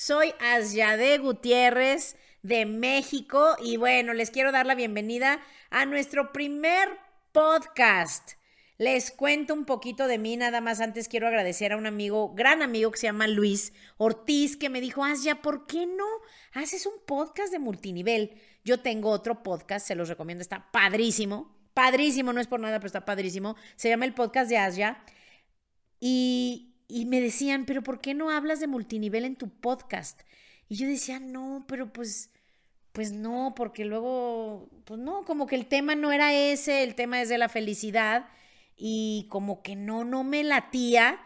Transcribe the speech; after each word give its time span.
soy 0.00 0.32
Asyade 0.40 1.18
Gutiérrez 1.18 2.16
de 2.42 2.64
México 2.64 3.54
y 3.62 3.76
bueno, 3.76 4.14
les 4.14 4.30
quiero 4.30 4.50
dar 4.50 4.64
la 4.64 4.74
bienvenida 4.74 5.42
a 5.68 5.84
nuestro 5.84 6.32
primer 6.32 6.88
podcast. 7.32 8.30
Les 8.78 9.10
cuento 9.10 9.52
un 9.52 9.66
poquito 9.66 10.06
de 10.06 10.16
mí, 10.16 10.38
nada 10.38 10.62
más 10.62 10.80
antes 10.80 11.06
quiero 11.06 11.26
agradecer 11.26 11.74
a 11.74 11.76
un 11.76 11.86
amigo, 11.86 12.32
gran 12.32 12.62
amigo 12.62 12.90
que 12.90 12.96
se 12.96 13.08
llama 13.08 13.28
Luis 13.28 13.74
Ortiz, 13.98 14.56
que 14.56 14.70
me 14.70 14.80
dijo, 14.80 15.04
Asya, 15.04 15.42
¿por 15.42 15.66
qué 15.66 15.84
no 15.84 16.06
haces 16.54 16.86
un 16.86 16.94
podcast 17.06 17.52
de 17.52 17.58
multinivel? 17.58 18.40
Yo 18.64 18.80
tengo 18.80 19.10
otro 19.10 19.42
podcast, 19.42 19.86
se 19.86 19.96
los 19.96 20.08
recomiendo, 20.08 20.40
está 20.40 20.70
padrísimo, 20.72 21.54
padrísimo, 21.74 22.32
no 22.32 22.40
es 22.40 22.46
por 22.46 22.60
nada, 22.60 22.78
pero 22.78 22.86
está 22.86 23.04
padrísimo. 23.04 23.54
Se 23.76 23.90
llama 23.90 24.06
el 24.06 24.14
podcast 24.14 24.48
de 24.48 24.56
Asya. 24.56 25.04
Y, 26.00 26.69
y 26.90 27.06
me 27.06 27.20
decían, 27.20 27.64
pero 27.66 27.82
¿por 27.82 28.00
qué 28.00 28.14
no 28.14 28.30
hablas 28.30 28.60
de 28.60 28.66
multinivel 28.66 29.24
en 29.24 29.36
tu 29.36 29.48
podcast? 29.48 30.20
Y 30.68 30.76
yo 30.76 30.86
decía, 30.86 31.20
no, 31.20 31.64
pero 31.68 31.92
pues 31.92 32.30
pues 32.92 33.12
no, 33.12 33.54
porque 33.56 33.84
luego, 33.84 34.68
pues 34.84 34.98
no, 34.98 35.24
como 35.24 35.46
que 35.46 35.56
el 35.56 35.66
tema 35.66 35.94
no 35.94 36.12
era 36.12 36.34
ese, 36.34 36.82
el 36.82 36.94
tema 36.94 37.22
es 37.22 37.28
de 37.28 37.38
la 37.38 37.48
felicidad 37.48 38.26
y 38.76 39.26
como 39.28 39.62
que 39.62 39.76
no, 39.76 40.04
no 40.04 40.24
me 40.24 40.42
latía 40.42 41.20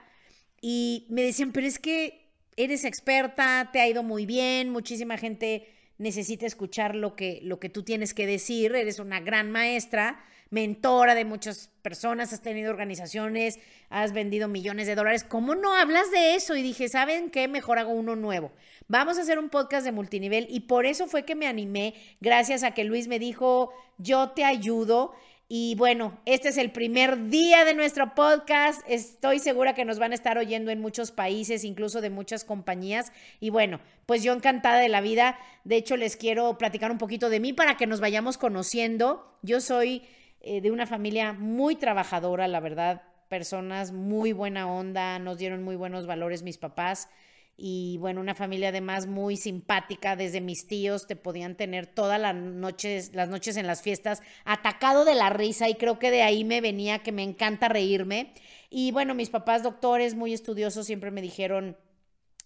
y 0.60 1.06
me 1.08 1.22
decían, 1.22 1.52
pero 1.52 1.66
es 1.66 1.78
que 1.78 2.28
eres 2.56 2.84
experta, 2.84 3.70
te 3.72 3.80
ha 3.80 3.88
ido 3.88 4.02
muy 4.02 4.26
bien, 4.26 4.70
muchísima 4.70 5.16
gente 5.16 5.68
necesita 5.96 6.44
escuchar 6.44 6.94
lo 6.94 7.16
que, 7.16 7.40
lo 7.42 7.58
que 7.58 7.70
tú 7.70 7.82
tienes 7.82 8.12
que 8.12 8.26
decir, 8.26 8.74
eres 8.74 8.98
una 8.98 9.20
gran 9.20 9.50
maestra, 9.50 10.22
mentora 10.54 11.16
de 11.16 11.24
muchas 11.24 11.68
personas, 11.82 12.32
has 12.32 12.40
tenido 12.40 12.70
organizaciones, 12.70 13.58
has 13.90 14.12
vendido 14.12 14.46
millones 14.46 14.86
de 14.86 14.94
dólares. 14.94 15.24
¿Cómo 15.24 15.56
no 15.56 15.74
hablas 15.74 16.12
de 16.12 16.36
eso? 16.36 16.54
Y 16.54 16.62
dije, 16.62 16.88
¿saben 16.88 17.28
qué? 17.28 17.48
Mejor 17.48 17.80
hago 17.80 17.90
uno 17.90 18.14
nuevo. 18.14 18.52
Vamos 18.86 19.18
a 19.18 19.22
hacer 19.22 19.40
un 19.40 19.48
podcast 19.48 19.84
de 19.84 19.90
multinivel 19.90 20.46
y 20.48 20.60
por 20.60 20.86
eso 20.86 21.08
fue 21.08 21.24
que 21.24 21.34
me 21.34 21.48
animé, 21.48 21.94
gracias 22.20 22.62
a 22.62 22.70
que 22.70 22.84
Luis 22.84 23.08
me 23.08 23.18
dijo, 23.18 23.72
yo 23.98 24.30
te 24.30 24.44
ayudo. 24.44 25.14
Y 25.48 25.74
bueno, 25.74 26.20
este 26.24 26.50
es 26.50 26.56
el 26.56 26.70
primer 26.70 27.28
día 27.30 27.64
de 27.64 27.74
nuestro 27.74 28.14
podcast. 28.14 28.80
Estoy 28.88 29.40
segura 29.40 29.74
que 29.74 29.84
nos 29.84 29.98
van 29.98 30.12
a 30.12 30.14
estar 30.14 30.38
oyendo 30.38 30.70
en 30.70 30.80
muchos 30.80 31.10
países, 31.10 31.64
incluso 31.64 32.00
de 32.00 32.10
muchas 32.10 32.44
compañías. 32.44 33.12
Y 33.40 33.50
bueno, 33.50 33.80
pues 34.06 34.22
yo 34.22 34.32
encantada 34.32 34.78
de 34.78 34.88
la 34.88 35.00
vida. 35.00 35.36
De 35.64 35.76
hecho, 35.76 35.96
les 35.96 36.16
quiero 36.16 36.56
platicar 36.58 36.92
un 36.92 36.98
poquito 36.98 37.28
de 37.28 37.40
mí 37.40 37.52
para 37.52 37.76
que 37.76 37.88
nos 37.88 38.00
vayamos 38.00 38.38
conociendo. 38.38 39.36
Yo 39.42 39.60
soy 39.60 40.02
eh, 40.46 40.60
de 40.60 40.70
una 40.70 40.86
familia 40.86 41.32
muy 41.32 41.74
trabajadora, 41.76 42.46
la 42.48 42.60
verdad, 42.60 43.02
personas 43.28 43.92
muy 43.92 44.32
buena 44.32 44.70
onda, 44.70 45.18
nos 45.18 45.38
dieron 45.38 45.62
muy 45.62 45.74
buenos 45.74 46.06
valores 46.06 46.42
mis 46.42 46.58
papás 46.58 47.08
y 47.56 47.98
bueno, 47.98 48.20
una 48.20 48.34
familia 48.34 48.70
además 48.70 49.06
muy 49.06 49.36
simpática, 49.36 50.16
desde 50.16 50.40
mis 50.40 50.66
tíos 50.66 51.06
te 51.06 51.16
podían 51.16 51.56
tener 51.56 51.86
todas 51.86 52.20
las 52.20 52.34
noches, 52.34 53.14
las 53.14 53.28
noches 53.28 53.56
en 53.56 53.66
las 53.66 53.80
fiestas 53.80 54.22
atacado 54.44 55.04
de 55.04 55.14
la 55.14 55.30
risa 55.30 55.68
y 55.68 55.76
creo 55.76 55.98
que 55.98 56.10
de 56.10 56.22
ahí 56.22 56.44
me 56.44 56.60
venía 56.60 56.98
que 56.98 57.12
me 57.12 57.22
encanta 57.22 57.68
reírme. 57.68 58.34
Y 58.70 58.90
bueno, 58.90 59.14
mis 59.14 59.30
papás 59.30 59.62
doctores 59.62 60.14
muy 60.14 60.34
estudiosos 60.34 60.86
siempre 60.86 61.10
me 61.10 61.22
dijeron, 61.22 61.76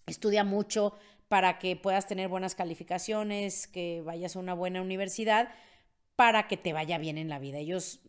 estudia 0.05 0.43
mucho 0.43 0.93
para 1.27 1.59
que 1.59 1.75
puedas 1.75 2.07
tener 2.07 2.27
buenas 2.27 2.55
calificaciones, 2.55 3.67
que 3.67 4.01
vayas 4.01 4.35
a 4.35 4.39
una 4.39 4.53
buena 4.53 4.81
universidad, 4.81 5.49
para 6.19 6.49
que 6.49 6.57
te 6.57 6.73
vaya 6.73 6.97
bien 6.97 7.17
en 7.17 7.29
la 7.29 7.39
vida. 7.39 7.59
Ellos 7.59 8.01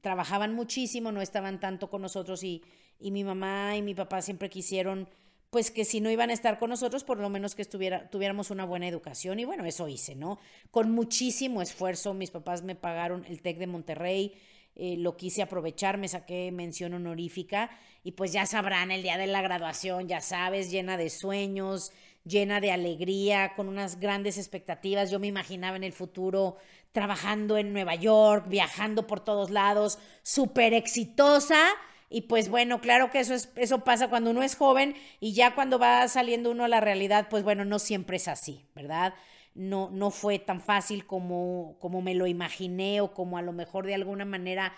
trabajaban 0.00 0.56
muchísimo, 0.56 1.12
no 1.12 1.22
estaban 1.22 1.60
tanto 1.60 1.88
con 1.88 2.02
nosotros 2.02 2.42
y, 2.42 2.64
y 2.98 3.12
mi 3.12 3.22
mamá 3.22 3.76
y 3.76 3.82
mi 3.82 3.94
papá 3.94 4.22
siempre 4.22 4.50
quisieron 4.50 5.08
pues 5.50 5.70
que 5.70 5.84
si 5.84 6.00
no 6.00 6.10
iban 6.10 6.30
a 6.30 6.32
estar 6.32 6.58
con 6.58 6.70
nosotros, 6.70 7.04
por 7.04 7.20
lo 7.20 7.28
menos 7.30 7.54
que 7.54 7.62
estuviera, 7.62 8.10
tuviéramos 8.10 8.50
una 8.50 8.64
buena 8.64 8.88
educación. 8.88 9.38
Y 9.38 9.44
bueno, 9.44 9.64
eso 9.66 9.86
hice, 9.86 10.16
¿no? 10.16 10.40
Con 10.72 10.90
muchísimo 10.90 11.62
esfuerzo, 11.62 12.12
mis 12.12 12.32
papás 12.32 12.64
me 12.64 12.74
pagaron 12.74 13.24
el 13.26 13.40
TEC 13.40 13.58
de 13.58 13.68
Monterrey, 13.68 14.34
eh, 14.74 14.96
lo 14.98 15.16
quise 15.16 15.40
aprovechar, 15.40 15.96
me 15.96 16.08
saqué 16.08 16.50
mención 16.50 16.92
honorífica 16.94 17.70
y 18.02 18.12
pues 18.12 18.32
ya 18.32 18.46
sabrán 18.46 18.90
el 18.90 19.04
día 19.04 19.16
de 19.16 19.28
la 19.28 19.42
graduación, 19.42 20.08
ya 20.08 20.20
sabes, 20.20 20.72
llena 20.72 20.96
de 20.96 21.08
sueños, 21.08 21.92
llena 22.24 22.60
de 22.60 22.72
alegría, 22.72 23.52
con 23.54 23.68
unas 23.68 24.00
grandes 24.00 24.38
expectativas. 24.38 25.12
Yo 25.12 25.20
me 25.20 25.28
imaginaba 25.28 25.76
en 25.76 25.84
el 25.84 25.92
futuro 25.92 26.56
trabajando 26.94 27.58
en 27.58 27.72
Nueva 27.72 27.96
York, 27.96 28.46
viajando 28.48 29.08
por 29.08 29.18
todos 29.18 29.50
lados, 29.50 29.98
súper 30.22 30.74
exitosa. 30.74 31.60
Y 32.08 32.22
pues 32.22 32.48
bueno, 32.48 32.80
claro 32.80 33.10
que 33.10 33.18
eso, 33.18 33.34
es, 33.34 33.50
eso 33.56 33.80
pasa 33.80 34.08
cuando 34.08 34.30
uno 34.30 34.44
es 34.44 34.54
joven 34.54 34.94
y 35.18 35.32
ya 35.32 35.56
cuando 35.56 35.80
va 35.80 36.06
saliendo 36.06 36.52
uno 36.52 36.62
a 36.62 36.68
la 36.68 36.78
realidad, 36.78 37.26
pues 37.28 37.42
bueno, 37.42 37.64
no 37.64 37.80
siempre 37.80 38.18
es 38.18 38.28
así, 38.28 38.64
¿verdad? 38.76 39.12
No, 39.56 39.90
no 39.90 40.12
fue 40.12 40.38
tan 40.38 40.60
fácil 40.60 41.04
como, 41.04 41.76
como 41.80 42.00
me 42.00 42.14
lo 42.14 42.28
imaginé 42.28 43.00
o 43.00 43.12
como 43.12 43.38
a 43.38 43.42
lo 43.42 43.52
mejor 43.52 43.86
de 43.86 43.96
alguna 43.96 44.24
manera 44.24 44.72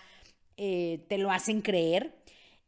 eh, 0.57 1.05
te 1.09 1.19
lo 1.19 1.29
hacen 1.31 1.61
creer. 1.61 2.15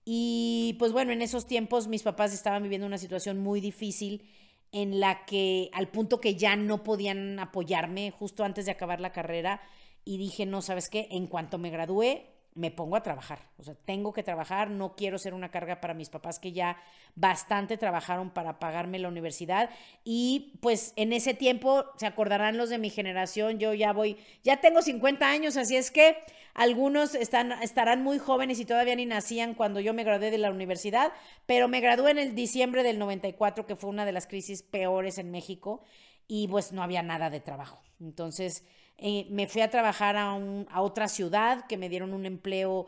Y 0.05 0.75
pues 0.77 0.91
bueno, 0.91 1.11
en 1.11 1.23
esos 1.23 1.47
tiempos 1.47 1.87
mis 1.87 2.03
papás 2.03 2.35
estaban 2.35 2.61
viviendo 2.61 2.85
una 2.85 2.99
situación 2.99 3.39
muy 3.39 3.61
difícil 3.61 4.29
en 4.71 4.99
la 4.99 5.25
que 5.25 5.69
al 5.73 5.87
punto 5.87 6.21
que 6.21 6.35
ya 6.35 6.55
no 6.55 6.83
podían 6.83 7.39
apoyarme 7.39 8.11
justo 8.11 8.43
antes 8.43 8.65
de 8.65 8.71
acabar 8.71 9.01
la 9.01 9.11
carrera 9.11 9.61
y 10.05 10.17
dije, 10.17 10.45
no, 10.45 10.61
¿sabes 10.61 10.89
qué? 10.89 11.07
En 11.11 11.27
cuanto 11.27 11.57
me 11.57 11.69
gradué, 11.69 12.38
me 12.59 12.71
pongo 12.71 12.97
a 12.97 13.03
trabajar. 13.03 13.39
O 13.57 13.63
sea, 13.63 13.73
tengo 13.73 14.11
que 14.11 14.21
trabajar, 14.21 14.69
no 14.69 14.93
quiero 14.93 15.17
ser 15.17 15.33
una 15.33 15.49
carga 15.49 15.79
para 15.79 15.93
mis 15.93 16.09
papás 16.09 16.39
que 16.39 16.51
ya 16.51 16.75
bastante 17.15 17.77
trabajaron 17.77 18.31
para 18.31 18.59
pagarme 18.59 18.99
la 18.99 19.07
universidad. 19.07 19.69
Y 20.03 20.59
pues 20.61 20.91
en 20.97 21.13
ese 21.13 21.33
tiempo, 21.33 21.85
se 21.95 22.05
acordarán 22.05 22.57
los 22.57 22.69
de 22.69 22.77
mi 22.77 22.89
generación, 22.89 23.59
yo 23.59 23.73
ya 23.73 23.93
voy, 23.93 24.17
ya 24.43 24.59
tengo 24.59 24.81
50 24.81 25.25
años, 25.25 25.55
así 25.55 25.77
es 25.77 25.89
que 25.89 26.17
algunos 26.53 27.15
están, 27.15 27.53
estarán 27.63 28.03
muy 28.03 28.19
jóvenes 28.19 28.59
y 28.59 28.65
todavía 28.65 28.97
ni 28.97 29.05
nacían 29.05 29.53
cuando 29.53 29.79
yo 29.79 29.93
me 29.93 30.03
gradué 30.03 30.29
de 30.29 30.37
la 30.37 30.51
universidad, 30.51 31.13
pero 31.45 31.69
me 31.69 31.79
gradué 31.79 32.11
en 32.11 32.19
el 32.19 32.35
diciembre 32.35 32.83
del 32.83 32.99
94, 32.99 33.65
que 33.65 33.77
fue 33.77 33.89
una 33.89 34.03
de 34.03 34.11
las 34.11 34.27
crisis 34.27 34.63
peores 34.63 35.17
en 35.17 35.31
México, 35.31 35.81
y 36.27 36.49
pues 36.49 36.73
no 36.73 36.83
había 36.83 37.03
nada 37.03 37.29
de 37.29 37.39
trabajo. 37.39 37.81
Entonces, 38.01 38.65
eh, 39.01 39.27
me 39.29 39.47
fui 39.47 39.61
a 39.61 39.69
trabajar 39.69 40.15
a, 40.17 40.39
a 40.69 40.81
otra 40.81 41.07
ciudad 41.07 41.65
que 41.67 41.77
me 41.77 41.89
dieron 41.89 42.13
un 42.13 42.25
empleo 42.25 42.87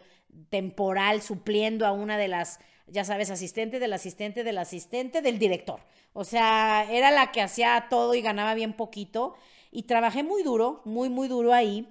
temporal 0.50 1.22
supliendo 1.22 1.86
a 1.86 1.92
una 1.92 2.18
de 2.18 2.28
las, 2.28 2.60
ya 2.88 3.04
sabes, 3.04 3.30
asistente 3.30 3.80
del 3.80 3.94
asistente 3.94 4.44
del 4.44 4.58
asistente 4.58 5.22
del 5.22 5.40
director. 5.40 5.82
O 6.14 6.24
sea, 6.24 6.86
era 6.90 7.12
la 7.12 7.32
que 7.32 7.42
hacía 7.42 7.88
todo 7.90 8.14
y 8.16 8.22
ganaba 8.22 8.54
bien 8.54 8.74
poquito. 8.74 9.36
Y 9.72 9.84
trabajé 9.84 10.24
muy 10.24 10.44
duro, 10.44 10.82
muy, 10.86 11.10
muy 11.10 11.28
duro 11.28 11.54
ahí. 11.54 11.88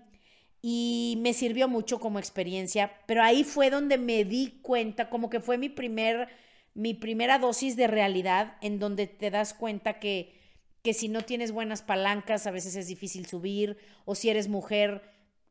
Y 0.62 1.16
me 1.20 1.32
sirvió 1.32 1.68
mucho 1.68 2.00
como 2.00 2.18
experiencia. 2.18 2.92
Pero 3.06 3.22
ahí 3.22 3.44
fue 3.44 3.70
donde 3.70 3.96
me 3.96 4.24
di 4.24 4.60
cuenta, 4.62 5.08
como 5.08 5.30
que 5.30 5.40
fue 5.40 5.56
mi, 5.56 5.70
primer, 5.70 6.28
mi 6.74 6.92
primera 6.92 7.38
dosis 7.38 7.76
de 7.76 7.86
realidad, 7.86 8.56
en 8.60 8.78
donde 8.78 9.06
te 9.06 9.30
das 9.30 9.54
cuenta 9.54 9.98
que 9.98 10.38
que 10.82 10.94
si 10.94 11.08
no 11.08 11.22
tienes 11.22 11.52
buenas 11.52 11.82
palancas 11.82 12.46
a 12.46 12.50
veces 12.50 12.76
es 12.76 12.86
difícil 12.86 13.26
subir, 13.26 13.76
o 14.04 14.14
si 14.14 14.30
eres 14.30 14.48
mujer, 14.48 15.02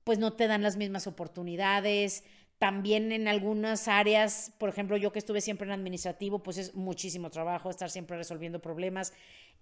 pues 0.04 0.18
no 0.18 0.34
te 0.34 0.48
dan 0.48 0.64
las 0.64 0.78
mismas 0.78 1.08
oportunidades. 1.08 2.24
También 2.58 3.12
en 3.12 3.28
algunas 3.28 3.88
áreas, 3.88 4.54
por 4.58 4.70
ejemplo, 4.70 4.98
yo 4.98 5.12
que 5.12 5.20
estuve 5.20 5.40
siempre 5.40 5.68
en 5.68 5.72
administrativo, 5.72 6.44
pues 6.44 6.58
es 6.58 6.76
muchísimo 6.76 7.30
trabajo 7.30 7.70
estar 7.70 7.90
siempre 7.90 8.18
resolviendo 8.18 8.60
problemas 8.60 9.14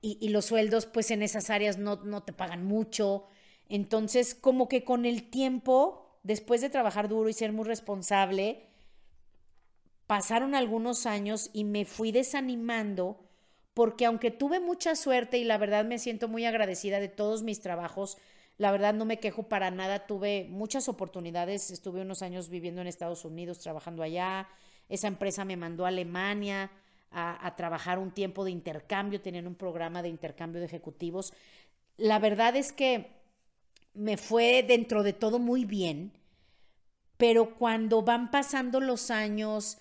y, 0.01 0.29
los 0.29 0.45
sueldos, 0.45 0.85
pues 0.85 1.11
en 1.11 1.21
esas 1.21 1.49
áreas 1.49 1.77
no, 1.77 1.97
no 1.97 2.23
te 2.23 2.33
pagan 2.33 2.63
mucho. 2.63 3.25
Entonces, 3.67 4.35
como 4.35 4.67
que 4.67 4.83
con 4.83 5.05
el 5.05 5.29
tiempo, 5.29 6.19
después 6.23 6.61
de 6.61 6.69
trabajar 6.69 7.09
duro 7.09 7.29
y 7.29 7.33
ser 7.33 7.51
muy 7.51 7.65
responsable, 7.65 8.67
pasaron 10.05 10.55
algunos 10.55 11.05
años 11.05 11.49
y 11.51 11.65
me 11.65 11.85
fui 11.85 12.11
desanimando 12.11 13.26
porque 13.77 14.07
aunque 14.07 14.31
tuve 14.31 14.59
mucha 14.59 14.95
suerte 14.95 15.37
y 15.37 15.43
la 15.43 15.59
verdad 15.59 15.85
me 15.85 15.99
siento 15.99 16.27
muy 16.27 16.45
agradecida 16.45 16.99
de 16.99 17.09
todos 17.09 17.43
mis 17.43 17.61
trabajos, 17.61 18.17
la 18.57 18.71
verdad 18.71 18.95
no 18.95 19.05
me 19.05 19.19
quejo 19.19 19.43
para 19.43 19.69
nada, 19.69 20.07
tuve 20.07 20.47
muchas 20.49 20.89
oportunidades, 20.89 21.69
estuve 21.69 22.01
unos 22.01 22.23
años 22.23 22.49
viviendo 22.49 22.81
en 22.81 22.87
Estados 22.87 23.23
Unidos, 23.23 23.59
trabajando 23.59 24.01
allá, 24.01 24.49
esa 24.89 25.07
empresa 25.07 25.45
me 25.45 25.57
mandó 25.57 25.85
a 25.85 25.89
Alemania 25.89 26.71
a, 27.11 27.53
trabajar 27.55 27.99
un 27.99 28.09
tiempo 28.09 28.45
de 28.45 28.49
intercambio, 28.49 29.21
tenían 29.21 29.45
un 29.45 29.53
programa 29.53 30.01
de 30.01 30.09
intercambio 30.09 30.59
de 30.59 30.65
ejecutivos. 30.65 31.31
La 31.97 32.17
verdad 32.17 32.55
es 32.55 32.73
que 32.73 33.11
me 33.93 34.17
fue 34.17 34.65
dentro 34.67 35.03
de 35.03 35.13
todo 35.13 35.37
muy 35.37 35.65
bien, 35.65 36.13
pero 37.17 37.53
cuando 37.53 38.01
van 38.01 38.31
pasando 38.31 38.81
los 38.81 39.11
años 39.11 39.77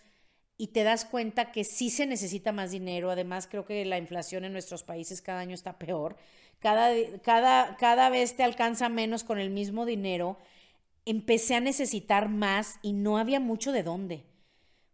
y 0.58 0.68
te 0.68 0.84
das 0.84 1.04
cuenta 1.04 1.52
que 1.52 1.64
sí 1.64 1.90
se 1.90 2.06
necesita 2.06 2.52
más 2.52 2.70
dinero, 2.70 3.10
además 3.10 3.46
creo 3.46 3.66
que 3.66 3.84
la 3.84 3.98
inflación 3.98 4.44
en 4.44 4.52
nuestros 4.52 4.82
países 4.82 5.20
cada 5.20 5.40
año 5.40 5.54
está 5.54 5.78
peor, 5.78 6.16
cada, 6.58 6.90
cada, 7.22 7.76
cada 7.76 8.08
vez 8.08 8.36
te 8.36 8.42
alcanza 8.42 8.88
menos 8.88 9.22
con 9.24 9.38
el 9.38 9.50
mismo 9.50 9.84
dinero, 9.84 10.38
empecé 11.04 11.54
a 11.54 11.60
necesitar 11.60 12.28
más 12.28 12.78
y 12.82 12.92
no 12.92 13.18
había 13.18 13.40
mucho 13.40 13.72
de 13.72 13.82
dónde. 13.82 14.24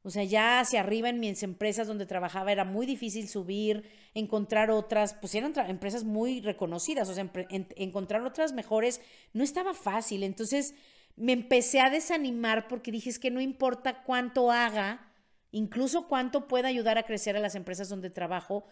O 0.05 0.11
sea, 0.11 0.25
ya 0.25 0.59
hacia 0.59 0.81
arriba 0.81 1.09
en 1.09 1.21
mis 1.21 1.45
empresas 1.45 1.87
donde 1.87 2.07
trabajaba 2.07 2.51
era 2.51 2.65
muy 2.65 2.87
difícil 2.87 3.29
subir, 3.29 3.89
encontrar 4.15 4.73
otras, 4.73 5.15
pues 5.15 5.33
eran 5.37 5.53
empresas 5.69 6.03
muy 6.03 6.41
reconocidas, 6.41 7.09
o 7.09 7.15
sea, 7.15 7.31
encontrar 7.77 8.23
otras 8.23 8.53
mejores 8.53 9.01
no 9.33 9.45
estaba 9.45 9.75
fácil. 9.75 10.25
Entonces 10.25 10.75
me 11.15 11.33
empecé 11.33 11.81
a 11.81 11.89
desanimar 11.89 12.67
porque 12.67 12.91
dije, 12.91 13.11
es 13.11 13.21
que 13.21 13.31
no 13.31 13.41
importa 13.41 14.03
cuánto 14.03 14.51
haga, 14.51 15.12
incluso 15.53 16.09
cuánto 16.09 16.49
pueda 16.49 16.69
ayudar 16.69 16.99
a 16.99 17.05
crecer 17.05 17.37
a 17.37 17.41
las 17.41 17.55
empresas 17.55 17.89
donde 17.89 18.11
trabajo, 18.11 18.65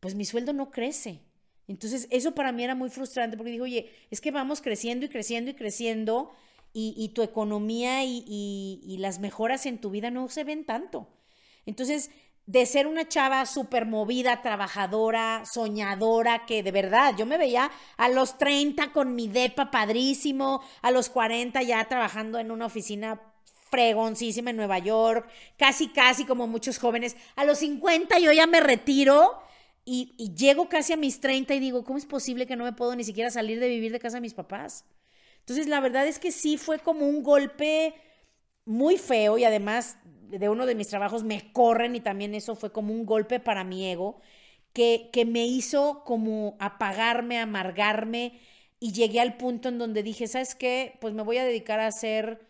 pues 0.00 0.14
mi 0.14 0.24
sueldo 0.24 0.52
no 0.52 0.70
crece. 0.70 1.20
Entonces, 1.66 2.08
eso 2.10 2.34
para 2.34 2.52
mí 2.52 2.62
era 2.62 2.74
muy 2.74 2.90
frustrante 2.90 3.36
porque 3.36 3.50
digo, 3.50 3.64
oye, 3.64 3.90
es 4.10 4.20
que 4.20 4.30
vamos 4.30 4.60
creciendo 4.60 5.06
y 5.06 5.08
creciendo 5.08 5.50
y 5.50 5.54
creciendo 5.54 6.32
y, 6.72 7.10
tu 7.14 7.22
economía 7.22 8.02
y, 8.04 8.96
las 8.98 9.18
mejoras 9.18 9.64
en 9.66 9.78
tu 9.78 9.90
vida 9.90 10.10
no 10.10 10.28
se 10.28 10.44
ven 10.44 10.64
tanto. 10.64 11.08
Entonces, 11.66 12.10
de 12.46 12.66
ser 12.66 12.86
una 12.86 13.08
chava 13.08 13.46
súper 13.46 13.86
movida, 13.86 14.42
trabajadora, 14.42 15.44
soñadora, 15.46 16.44
que 16.46 16.62
de 16.62 16.72
verdad 16.72 17.14
yo 17.16 17.24
me 17.26 17.38
veía 17.38 17.70
a 17.96 18.08
los 18.08 18.36
30 18.36 18.92
con 18.92 19.14
mi 19.14 19.28
depa 19.28 19.70
padrísimo, 19.70 20.62
a 20.82 20.90
los 20.90 21.08
40 21.08 21.62
ya 21.62 21.82
trabajando 21.86 22.38
en 22.38 22.50
una 22.50 22.66
oficina 22.66 23.20
fregoncísima 23.70 24.50
en 24.50 24.56
Nueva 24.56 24.78
York, 24.78 25.28
casi, 25.56 25.88
casi 25.88 26.24
como 26.24 26.46
muchos 26.46 26.78
jóvenes. 26.78 27.16
A 27.36 27.44
los 27.44 27.58
50 27.58 28.18
yo 28.18 28.32
ya 28.32 28.46
me 28.46 28.60
retiro 28.60 29.42
y, 29.84 30.32
llego 30.34 30.68
casi 30.68 30.92
a 30.92 30.96
mis 30.96 31.20
30 31.20 31.54
y 31.54 31.60
digo, 31.60 31.84
¿cómo 31.84 31.98
es 31.98 32.06
posible 32.06 32.46
que 32.46 32.56
no 32.56 32.64
me 32.64 32.72
puedo 32.72 32.94
ni 32.96 33.04
siquiera 33.04 33.30
salir 33.30 33.60
de 33.60 33.68
vivir 33.68 33.92
de 33.92 34.00
casa 34.00 34.16
de 34.16 34.22
mis 34.22 34.34
papás? 34.34 34.84
Entonces, 35.40 35.66
la 35.66 35.80
verdad 35.80 36.06
es 36.06 36.18
que 36.18 36.32
sí 36.32 36.56
fue 36.56 36.78
como 36.78 37.06
un 37.06 37.22
golpe 37.22 37.94
muy 38.64 38.96
feo 38.96 39.36
y 39.36 39.44
además 39.44 39.98
de 40.04 40.48
uno 40.48 40.64
de 40.64 40.74
mis 40.74 40.88
trabajos 40.88 41.22
me 41.22 41.52
corren 41.52 41.94
y 41.96 42.00
también 42.00 42.34
eso 42.34 42.56
fue 42.56 42.72
como 42.72 42.94
un 42.94 43.04
golpe 43.04 43.40
para 43.40 43.62
mi 43.62 43.86
ego 43.86 44.20
que, 44.72 45.10
que 45.12 45.26
me 45.26 45.46
hizo 45.46 46.02
como 46.04 46.56
apagarme, 46.58 47.38
amargarme 47.38 48.40
y 48.80 48.92
llegué 48.92 49.20
al 49.20 49.36
punto 49.36 49.68
en 49.68 49.78
donde 49.78 50.02
dije, 50.02 50.26
¿sabes 50.26 50.54
qué? 50.54 50.96
Pues 51.00 51.14
me 51.14 51.22
voy 51.22 51.36
a 51.36 51.44
dedicar 51.44 51.78
a 51.78 51.86
hacer 51.86 52.40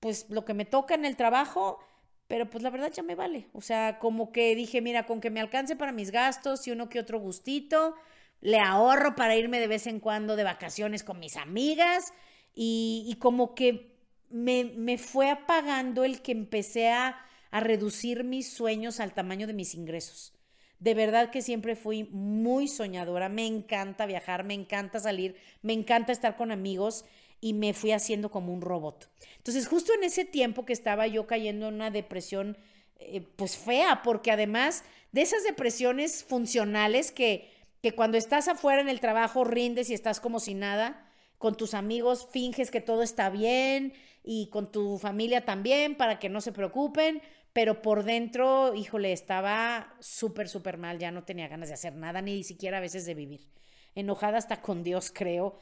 pues 0.00 0.26
lo 0.30 0.44
que 0.44 0.54
me 0.54 0.64
toca 0.64 0.94
en 0.94 1.04
el 1.04 1.16
trabajo, 1.16 1.78
pero 2.26 2.48
pues 2.48 2.62
la 2.62 2.70
verdad 2.70 2.90
ya 2.92 3.02
me 3.02 3.14
vale. 3.14 3.48
O 3.52 3.60
sea, 3.60 3.98
como 3.98 4.32
que 4.32 4.54
dije, 4.54 4.80
mira, 4.80 5.06
con 5.06 5.20
que 5.20 5.30
me 5.30 5.40
alcance 5.40 5.76
para 5.76 5.92
mis 5.92 6.10
gastos 6.10 6.66
y 6.66 6.70
uno 6.70 6.88
que 6.88 6.98
otro 6.98 7.20
gustito, 7.20 7.94
le 8.40 8.58
ahorro 8.58 9.14
para 9.14 9.36
irme 9.36 9.60
de 9.60 9.66
vez 9.66 9.86
en 9.86 10.00
cuando 10.00 10.36
de 10.36 10.44
vacaciones 10.44 11.04
con 11.04 11.18
mis 11.18 11.36
amigas 11.36 12.14
y, 12.54 13.16
como 13.20 13.54
que 13.54 13.94
me, 14.30 14.64
me, 14.64 14.96
fue 14.96 15.30
apagando 15.30 16.04
el 16.04 16.22
que 16.22 16.32
empecé 16.32 16.88
a, 16.90 17.18
a 17.50 17.60
reducir 17.60 18.24
mis 18.24 18.50
sueños 18.50 19.00
al 19.00 19.12
tamaño 19.12 19.46
de 19.46 19.52
mis 19.52 19.74
ingresos. 19.74 20.32
De 20.78 20.94
verdad 20.94 21.30
que 21.30 21.42
siempre 21.42 21.76
fui 21.76 22.04
muy 22.04 22.66
soñadora, 22.66 23.28
me 23.28 23.46
encanta 23.46 24.06
viajar, 24.06 24.44
me 24.44 24.54
encanta 24.54 24.98
salir, 24.98 25.36
me 25.60 25.74
encanta 25.74 26.12
estar 26.12 26.36
con 26.36 26.50
amigos 26.50 27.04
y 27.40 27.54
me 27.54 27.72
fui 27.72 27.92
haciendo 27.92 28.30
como 28.30 28.52
un 28.52 28.60
robot. 28.60 29.10
Entonces, 29.38 29.66
justo 29.66 29.92
en 29.94 30.04
ese 30.04 30.24
tiempo 30.24 30.64
que 30.64 30.72
estaba 30.72 31.06
yo 31.06 31.26
cayendo 31.26 31.68
en 31.68 31.74
una 31.74 31.90
depresión, 31.90 32.58
eh, 32.98 33.22
pues 33.36 33.56
fea, 33.56 34.02
porque 34.02 34.30
además 34.30 34.84
de 35.12 35.22
esas 35.22 35.42
depresiones 35.44 36.24
funcionales 36.24 37.12
que, 37.12 37.50
que 37.82 37.92
cuando 37.92 38.18
estás 38.18 38.48
afuera 38.48 38.80
en 38.82 38.88
el 38.88 39.00
trabajo 39.00 39.44
rindes 39.44 39.90
y 39.90 39.94
estás 39.94 40.20
como 40.20 40.38
si 40.38 40.54
nada, 40.54 41.06
con 41.38 41.56
tus 41.56 41.72
amigos 41.72 42.28
finges 42.30 42.70
que 42.70 42.82
todo 42.82 43.02
está 43.02 43.30
bien 43.30 43.94
y 44.22 44.50
con 44.50 44.70
tu 44.70 44.98
familia 44.98 45.46
también 45.46 45.96
para 45.96 46.18
que 46.18 46.28
no 46.28 46.42
se 46.42 46.52
preocupen, 46.52 47.22
pero 47.54 47.80
por 47.82 48.04
dentro, 48.04 48.74
híjole, 48.74 49.12
estaba 49.12 49.94
súper, 50.00 50.48
súper 50.48 50.76
mal, 50.76 50.98
ya 50.98 51.10
no 51.10 51.24
tenía 51.24 51.48
ganas 51.48 51.68
de 51.68 51.74
hacer 51.74 51.94
nada, 51.96 52.20
ni 52.20 52.44
siquiera 52.44 52.78
a 52.78 52.82
veces 52.82 53.06
de 53.06 53.14
vivir. 53.14 53.48
Enojada 53.94 54.38
hasta 54.38 54.60
con 54.60 54.84
Dios, 54.84 55.10
creo, 55.12 55.58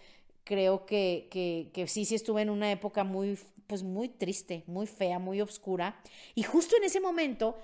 creo 0.49 0.87
que, 0.87 1.29
que, 1.75 1.87
sí, 1.89 2.07
sí 2.07 2.15
estuve 2.15 2.41
en 2.41 2.49
una 2.49 2.73
época 2.73 3.05
muy, 3.05 3.39
pues 3.67 3.83
muy 3.83 4.09
triste, 4.09 4.65
muy 4.67 4.87
fea, 4.87 5.19
muy 5.19 5.43
oscura. 5.43 6.01
Y 6.35 6.43
justo 6.43 6.75
en 6.79 6.85
ese 6.85 7.01
momento 7.01 7.59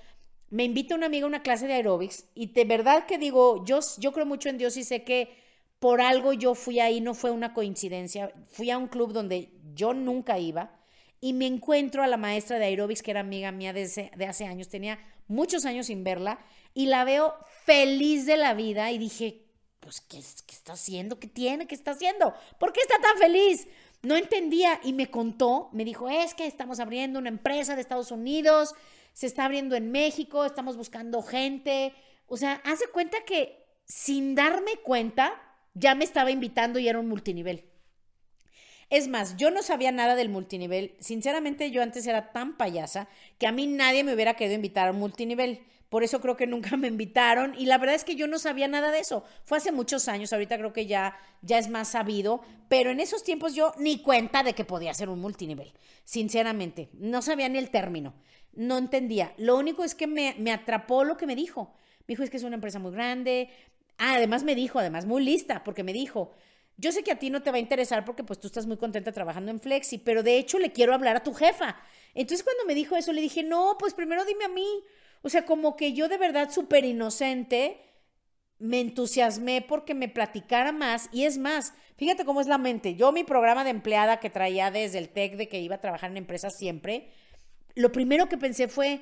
me 0.50 0.64
invita 0.64 0.94
una 0.94 1.06
amiga 1.06 1.24
a 1.24 1.28
una 1.28 1.42
clase 1.42 1.66
de 1.66 1.72
aeróbics 1.72 2.26
y 2.34 2.48
de 2.48 2.66
verdad 2.66 3.06
que 3.06 3.16
digo, 3.16 3.64
yo, 3.64 3.80
yo 3.98 4.12
creo 4.12 4.26
mucho 4.26 4.50
en 4.50 4.58
Dios 4.58 4.76
y 4.76 4.84
sé 4.84 5.02
que 5.02 5.34
por 5.78 6.02
algo 6.02 6.34
yo 6.34 6.54
fui 6.54 6.78
ahí, 6.78 7.00
no 7.00 7.14
fue 7.14 7.30
una 7.30 7.54
coincidencia. 7.54 8.30
Fui 8.48 8.70
a 8.70 8.76
un 8.76 8.88
club 8.88 9.14
donde 9.14 9.48
yo 9.74 9.94
nunca 9.94 10.38
iba 10.38 10.78
y 11.22 11.32
me 11.32 11.46
encuentro 11.46 12.02
a 12.02 12.06
la 12.06 12.18
maestra 12.18 12.58
de 12.58 12.66
aeróbics 12.66 13.02
que 13.02 13.12
era 13.12 13.20
amiga 13.20 13.50
mía 13.50 13.72
de, 13.72 14.10
de 14.14 14.26
hace 14.26 14.44
años, 14.44 14.68
tenía 14.68 14.98
muchos 15.26 15.64
años 15.64 15.86
sin 15.86 16.04
verla 16.04 16.38
y 16.74 16.84
la 16.84 17.04
veo 17.04 17.34
feliz 17.64 18.26
de 18.26 18.36
la 18.36 18.52
vida 18.52 18.92
y 18.92 18.98
dije, 18.98 19.43
pues, 19.84 20.00
¿qué, 20.00 20.18
está 20.18 20.72
haciendo? 20.72 21.18
¿Qué 21.18 21.28
tiene? 21.28 21.66
¿Qué 21.66 21.74
está 21.74 21.92
haciendo? 21.92 22.34
¿Por 22.58 22.72
qué 22.72 22.80
está 22.80 22.98
tan 23.00 23.16
feliz? 23.18 23.68
No 24.02 24.16
entendía 24.16 24.80
y 24.82 24.92
me 24.92 25.10
contó, 25.10 25.68
me 25.72 25.84
dijo, 25.84 26.08
es 26.08 26.34
que 26.34 26.46
estamos 26.46 26.80
abriendo 26.80 27.18
una 27.18 27.28
empresa 27.28 27.74
de 27.74 27.80
Estados 27.80 28.10
Unidos, 28.10 28.74
se 29.12 29.26
está 29.26 29.44
abriendo 29.44 29.76
en 29.76 29.90
México, 29.90 30.44
estamos 30.44 30.76
buscando 30.76 31.22
gente. 31.22 31.94
O 32.26 32.36
sea, 32.36 32.60
hace 32.64 32.88
cuenta 32.88 33.18
que 33.24 33.64
sin 33.86 34.34
darme 34.34 34.76
cuenta, 34.82 35.40
ya 35.74 35.94
me 35.94 36.04
estaba 36.04 36.30
invitando 36.30 36.78
y 36.78 36.88
era 36.88 36.98
un 36.98 37.08
multinivel. 37.08 37.64
Es 38.90 39.08
más, 39.08 39.36
yo 39.36 39.50
no 39.50 39.62
sabía 39.62 39.92
nada 39.92 40.14
del 40.14 40.28
multinivel. 40.28 40.94
Sinceramente, 41.00 41.70
yo 41.70 41.82
antes 41.82 42.06
era 42.06 42.32
tan 42.32 42.56
payasa 42.56 43.08
que 43.38 43.46
a 43.46 43.52
mí 43.52 43.66
nadie 43.66 44.04
me 44.04 44.14
hubiera 44.14 44.34
querido 44.34 44.56
invitar 44.56 44.88
a 44.88 44.92
un 44.92 44.98
multinivel. 44.98 45.60
Por 45.88 46.02
eso 46.02 46.20
creo 46.20 46.36
que 46.36 46.46
nunca 46.46 46.76
me 46.76 46.88
invitaron 46.88 47.54
y 47.56 47.66
la 47.66 47.78
verdad 47.78 47.94
es 47.94 48.04
que 48.04 48.16
yo 48.16 48.26
no 48.26 48.38
sabía 48.38 48.66
nada 48.66 48.90
de 48.90 48.98
eso. 48.98 49.24
Fue 49.44 49.58
hace 49.58 49.70
muchos 49.70 50.08
años, 50.08 50.32
ahorita 50.32 50.58
creo 50.58 50.72
que 50.72 50.86
ya, 50.86 51.16
ya 51.42 51.58
es 51.58 51.68
más 51.68 51.88
sabido, 51.88 52.42
pero 52.68 52.90
en 52.90 53.00
esos 53.00 53.22
tiempos 53.22 53.54
yo 53.54 53.72
ni 53.78 54.02
cuenta 54.02 54.42
de 54.42 54.54
que 54.54 54.64
podía 54.64 54.92
ser 54.92 55.08
un 55.08 55.20
multinivel, 55.20 55.72
sinceramente. 56.04 56.88
No 56.94 57.22
sabía 57.22 57.48
ni 57.48 57.58
el 57.58 57.70
término, 57.70 58.14
no 58.54 58.76
entendía. 58.76 59.34
Lo 59.38 59.56
único 59.56 59.84
es 59.84 59.94
que 59.94 60.06
me, 60.06 60.34
me 60.38 60.50
atrapó 60.50 61.04
lo 61.04 61.16
que 61.16 61.26
me 61.26 61.36
dijo. 61.36 61.72
Me 62.06 62.14
dijo, 62.14 62.22
es 62.24 62.30
que 62.30 62.38
es 62.38 62.42
una 62.44 62.56
empresa 62.56 62.78
muy 62.80 62.90
grande. 62.90 63.50
Ah, 63.96 64.14
además 64.16 64.42
me 64.42 64.54
dijo, 64.56 64.80
además 64.80 65.06
muy 65.06 65.24
lista, 65.24 65.62
porque 65.62 65.84
me 65.84 65.92
dijo, 65.92 66.32
yo 66.76 66.92
sé 66.92 67.02
que 67.02 67.12
a 67.12 67.18
ti 67.18 67.30
no 67.30 67.42
te 67.42 67.50
va 67.50 67.56
a 67.56 67.60
interesar 67.60 68.04
porque 68.04 68.24
pues 68.24 68.40
tú 68.40 68.48
estás 68.48 68.66
muy 68.66 68.76
contenta 68.76 69.12
trabajando 69.12 69.50
en 69.50 69.60
Flexi, 69.60 69.98
pero 69.98 70.22
de 70.22 70.38
hecho 70.38 70.58
le 70.58 70.72
quiero 70.72 70.94
hablar 70.94 71.16
a 71.16 71.22
tu 71.22 71.32
jefa. 71.32 71.76
Entonces 72.14 72.42
cuando 72.42 72.64
me 72.64 72.74
dijo 72.74 72.96
eso 72.96 73.12
le 73.12 73.20
dije, 73.20 73.42
no, 73.42 73.76
pues 73.78 73.94
primero 73.94 74.24
dime 74.24 74.44
a 74.44 74.48
mí. 74.48 74.82
O 75.22 75.28
sea, 75.28 75.44
como 75.44 75.76
que 75.76 75.92
yo 75.92 76.08
de 76.08 76.18
verdad 76.18 76.50
súper 76.50 76.84
inocente 76.84 77.80
me 78.58 78.80
entusiasmé 78.80 79.62
porque 79.62 79.94
me 79.94 80.08
platicara 80.08 80.72
más. 80.72 81.08
Y 81.12 81.24
es 81.24 81.38
más, 81.38 81.72
fíjate 81.96 82.24
cómo 82.24 82.40
es 82.40 82.46
la 82.46 82.58
mente. 82.58 82.94
Yo 82.94 83.12
mi 83.12 83.24
programa 83.24 83.64
de 83.64 83.70
empleada 83.70 84.20
que 84.20 84.30
traía 84.30 84.70
desde 84.70 84.98
el 84.98 85.08
TEC 85.08 85.36
de 85.36 85.48
que 85.48 85.60
iba 85.60 85.76
a 85.76 85.80
trabajar 85.80 86.10
en 86.10 86.16
empresas 86.16 86.56
siempre, 86.56 87.10
lo 87.74 87.92
primero 87.92 88.28
que 88.28 88.38
pensé 88.38 88.68
fue, 88.68 89.00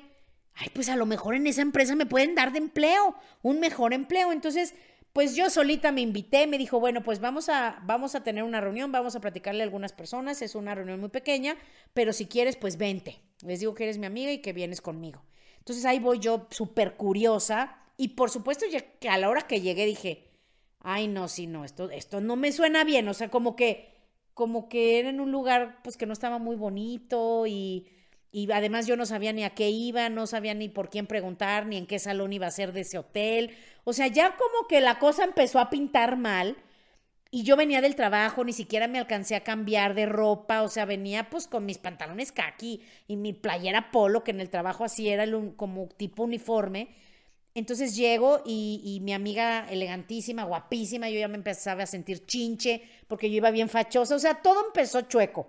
ay, 0.55 0.67
pues 0.73 0.89
a 0.89 0.95
lo 0.95 1.05
mejor 1.05 1.35
en 1.35 1.47
esa 1.47 1.61
empresa 1.61 1.95
me 1.95 2.05
pueden 2.05 2.35
dar 2.35 2.51
de 2.51 2.59
empleo, 2.59 3.15
un 3.41 3.59
mejor 3.59 3.93
empleo. 3.93 4.31
Entonces, 4.31 4.73
pues 5.13 5.35
yo 5.35 5.49
solita 5.49 5.91
me 5.91 6.01
invité, 6.01 6.47
me 6.47 6.57
dijo, 6.57 6.79
bueno, 6.79 7.03
pues 7.03 7.19
vamos 7.19 7.47
a, 7.47 7.81
vamos 7.85 8.15
a 8.15 8.23
tener 8.23 8.43
una 8.43 8.59
reunión, 8.59 8.91
vamos 8.91 9.15
a 9.15 9.21
platicarle 9.21 9.61
a 9.61 9.65
algunas 9.65 9.93
personas, 9.93 10.41
es 10.41 10.55
una 10.55 10.73
reunión 10.73 10.99
muy 10.99 11.09
pequeña, 11.09 11.55
pero 11.93 12.13
si 12.13 12.25
quieres, 12.25 12.55
pues 12.55 12.77
vente. 12.77 13.21
Les 13.45 13.59
digo 13.59 13.75
que 13.75 13.83
eres 13.83 13.99
mi 13.99 14.07
amiga 14.07 14.31
y 14.31 14.39
que 14.39 14.53
vienes 14.53 14.81
conmigo. 14.81 15.23
Entonces 15.59 15.85
ahí 15.85 15.99
voy 15.99 16.19
yo 16.19 16.47
súper 16.49 16.95
curiosa 16.95 17.77
y 17.95 18.09
por 18.09 18.31
supuesto 18.31 18.65
que 18.99 19.09
a 19.09 19.17
la 19.17 19.29
hora 19.29 19.43
que 19.43 19.61
llegué 19.61 19.85
dije, 19.85 20.27
ay 20.79 21.07
no, 21.07 21.27
sí, 21.27 21.47
no, 21.47 21.63
esto, 21.63 21.89
esto 21.91 22.19
no 22.19 22.35
me 22.35 22.51
suena 22.51 22.83
bien, 22.83 23.07
o 23.07 23.13
sea, 23.13 23.29
como 23.29 23.55
que 23.55 23.93
como 24.33 24.67
que 24.67 24.99
era 24.99 25.09
en 25.09 25.19
un 25.19 25.31
lugar 25.31 25.79
pues 25.83 25.95
que 25.95 26.07
no 26.07 26.13
estaba 26.13 26.39
muy 26.39 26.55
bonito 26.55 27.45
y, 27.45 27.87
y 28.35 28.51
además 28.51 28.87
yo 28.87 28.97
no 28.97 29.05
sabía 29.05 29.31
ni 29.31 29.43
a 29.43 29.51
qué 29.51 29.69
iba, 29.69 30.09
no 30.09 30.25
sabía 30.25 30.55
ni 30.55 30.67
por 30.67 30.89
quién 30.89 31.05
preguntar, 31.05 31.67
ni 31.67 31.77
en 31.77 31.85
qué 31.85 31.99
salón 31.99 32.33
iba 32.33 32.47
a 32.47 32.51
ser 32.51 32.73
de 32.73 32.81
ese 32.81 32.97
hotel. 32.97 33.55
O 33.83 33.93
sea, 33.93 34.07
ya 34.07 34.35
como 34.35 34.67
que 34.67 34.81
la 34.81 34.97
cosa 34.97 35.23
empezó 35.23 35.59
a 35.59 35.69
pintar 35.69 36.17
mal. 36.17 36.57
Y 37.29 37.43
yo 37.43 37.55
venía 37.55 37.79
del 37.79 37.95
trabajo, 37.95 38.43
ni 38.43 38.51
siquiera 38.51 38.87
me 38.87 38.97
alcancé 38.97 39.35
a 39.35 39.43
cambiar 39.43 39.93
de 39.93 40.07
ropa, 40.07 40.63
o 40.63 40.67
sea, 40.67 40.85
venía 40.85 41.29
pues 41.29 41.47
con 41.47 41.65
mis 41.65 41.77
pantalones 41.77 42.31
kaki 42.31 42.81
y 43.07 43.17
mi 43.17 43.33
playera 43.33 43.91
polo, 43.91 44.23
que 44.23 44.31
en 44.31 44.41
el 44.41 44.49
trabajo 44.49 44.83
así 44.83 45.09
era 45.09 45.25
como 45.55 45.87
tipo 45.89 46.23
uniforme. 46.23 46.89
Entonces 47.53 47.95
llego 47.95 48.41
y, 48.45 48.81
y, 48.83 48.99
mi 49.01 49.13
amiga 49.13 49.67
elegantísima, 49.69 50.43
guapísima, 50.43 51.07
yo 51.09 51.19
ya 51.19 51.27
me 51.27 51.37
empezaba 51.37 51.83
a 51.83 51.87
sentir 51.87 52.25
chinche 52.25 52.81
porque 53.07 53.29
yo 53.29 53.37
iba 53.37 53.51
bien 53.51 53.69
fachosa, 53.69 54.15
o 54.15 54.19
sea, 54.19 54.41
todo 54.41 54.65
empezó 54.67 55.01
chueco. 55.01 55.47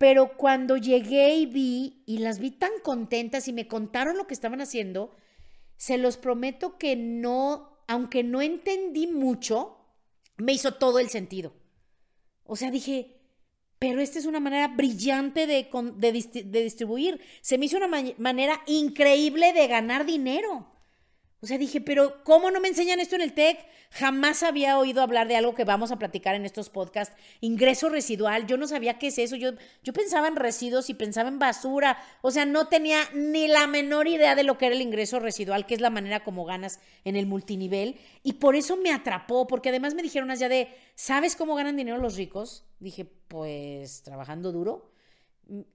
Pero 0.00 0.38
cuando 0.38 0.78
llegué 0.78 1.34
y 1.34 1.44
vi, 1.44 2.04
y 2.06 2.18
las 2.20 2.38
vi 2.38 2.52
tan 2.52 2.70
contentas 2.82 3.48
y 3.48 3.52
me 3.52 3.68
contaron 3.68 4.16
lo 4.16 4.26
que 4.26 4.32
estaban 4.32 4.62
haciendo, 4.62 5.14
se 5.76 5.98
los 5.98 6.16
prometo 6.16 6.78
que 6.78 6.96
no, 6.96 7.84
aunque 7.86 8.24
no 8.24 8.40
entendí 8.40 9.06
mucho, 9.06 9.76
me 10.38 10.54
hizo 10.54 10.72
todo 10.72 11.00
el 11.00 11.10
sentido. 11.10 11.52
O 12.44 12.56
sea, 12.56 12.70
dije, 12.70 13.20
pero 13.78 14.00
esta 14.00 14.18
es 14.18 14.24
una 14.24 14.40
manera 14.40 14.68
brillante 14.68 15.46
de, 15.46 15.68
de, 15.94 16.62
distribuir. 16.62 17.20
Se 17.42 17.58
me 17.58 17.66
hizo 17.66 17.76
una 17.76 18.14
manera 18.16 18.62
increíble 18.66 19.52
de 19.52 19.66
ganar 19.66 20.06
dinero. 20.06 20.72
O 21.42 21.46
sea, 21.46 21.56
dije, 21.56 21.80
pero 21.80 22.22
¿cómo 22.22 22.50
no 22.50 22.60
me 22.60 22.68
enseñan 22.68 23.00
esto 23.00 23.14
en 23.14 23.22
el 23.22 23.32
TEC? 23.32 23.58
Jamás 23.92 24.42
había 24.42 24.78
oído 24.78 25.00
hablar 25.00 25.26
de 25.26 25.36
algo 25.36 25.54
que 25.54 25.64
vamos 25.64 25.90
a 25.90 25.98
platicar 25.98 26.34
en 26.34 26.44
estos 26.44 26.68
podcasts, 26.68 27.16
ingreso 27.40 27.88
residual. 27.88 28.46
Yo 28.46 28.58
no 28.58 28.68
sabía 28.68 28.98
qué 28.98 29.06
es 29.06 29.18
eso. 29.18 29.36
Yo, 29.36 29.52
yo 29.82 29.92
pensaba 29.94 30.28
en 30.28 30.36
residuos 30.36 30.90
y 30.90 30.94
pensaba 30.94 31.30
en 31.30 31.38
basura. 31.38 31.96
O 32.20 32.30
sea, 32.30 32.44
no 32.44 32.68
tenía 32.68 33.00
ni 33.14 33.48
la 33.48 33.66
menor 33.66 34.06
idea 34.06 34.34
de 34.34 34.44
lo 34.44 34.58
que 34.58 34.66
era 34.66 34.74
el 34.74 34.82
ingreso 34.82 35.18
residual, 35.18 35.64
que 35.64 35.74
es 35.74 35.80
la 35.80 35.88
manera 35.88 36.22
como 36.24 36.44
ganas 36.44 36.78
en 37.04 37.16
el 37.16 37.26
multinivel. 37.26 37.98
Y 38.22 38.34
por 38.34 38.54
eso 38.54 38.76
me 38.76 38.92
atrapó, 38.92 39.46
porque 39.46 39.70
además 39.70 39.94
me 39.94 40.02
dijeron 40.02 40.30
allá 40.30 40.50
de, 40.50 40.68
¿sabes 40.94 41.36
cómo 41.36 41.54
ganan 41.54 41.76
dinero 41.76 41.96
los 41.96 42.16
ricos? 42.16 42.64
Dije, 42.80 43.06
pues 43.06 44.02
trabajando 44.02 44.52
duro 44.52 44.89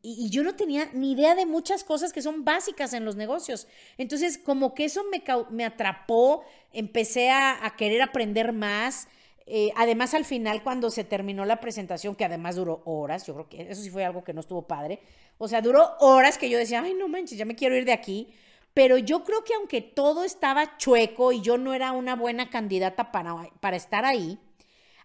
y, 0.02 0.30
yo 0.30 0.44
no 0.44 0.56
tenía 0.56 0.90
ni 0.94 1.12
idea 1.12 1.36
de 1.36 1.46
muchas 1.46 1.84
cosas 1.84 2.14
que 2.14 2.22
son 2.22 2.46
básicas 2.46 2.94
en 2.94 3.04
los 3.04 3.16
negocios. 3.16 3.68
Entonces, 3.98 4.38
como 4.38 4.74
que 4.74 4.86
eso 4.86 5.04
me, 5.12 5.24
me 5.50 5.66
atrapó, 5.66 6.44
empecé 6.72 7.30
a, 7.32 7.74
querer 7.78 8.02
aprender 8.02 8.54
más. 8.54 9.08
Eh, 9.46 9.72
además, 9.76 10.14
al 10.14 10.26
final, 10.26 10.64
cuando 10.64 10.90
se 10.90 11.04
terminó 11.04 11.46
la 11.46 11.60
presentación, 11.60 12.16
que 12.16 12.26
además 12.26 12.56
duró 12.56 12.82
horas, 12.86 13.28
yo 13.28 13.34
creo 13.34 13.50
que 13.50 13.72
eso 13.72 13.82
sí 13.82 13.90
fue 13.90 14.06
algo 14.06 14.24
que 14.24 14.34
no 14.34 14.40
estuvo 14.40 14.66
padre. 14.68 15.02
O 15.38 15.48
sea, 15.48 15.62
duró 15.62 15.98
horas 16.00 16.38
que 16.38 16.50
yo 16.50 16.58
decía, 16.58 16.82
ay, 16.82 16.94
no 16.94 17.08
manches, 17.10 17.38
ya 17.38 17.46
me 17.46 17.56
quiero 17.56 17.76
ir 17.76 17.86
de 17.86 17.94
aquí. 17.94 18.34
Pero 18.74 18.98
yo 18.98 19.24
creo 19.24 19.44
que 19.44 19.54
aunque 19.56 19.82
todo 19.82 20.24
estaba 20.24 20.78
chueco 20.78 21.32
y 21.32 21.42
yo 21.42 21.58
no 21.58 21.74
era 21.74 21.92
una 21.92 22.16
buena 22.16 22.50
candidata 22.50 23.12
para, 23.12 23.36
para 23.60 23.78
estar 23.78 24.06
ahí, 24.06 24.40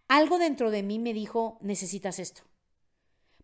algo 0.09 0.39
dentro 0.39 0.71
de 0.71 0.83
mí 0.83 0.99
me 0.99 1.13
dijo, 1.13 1.59
necesitas 1.61 2.19
esto 2.19 2.50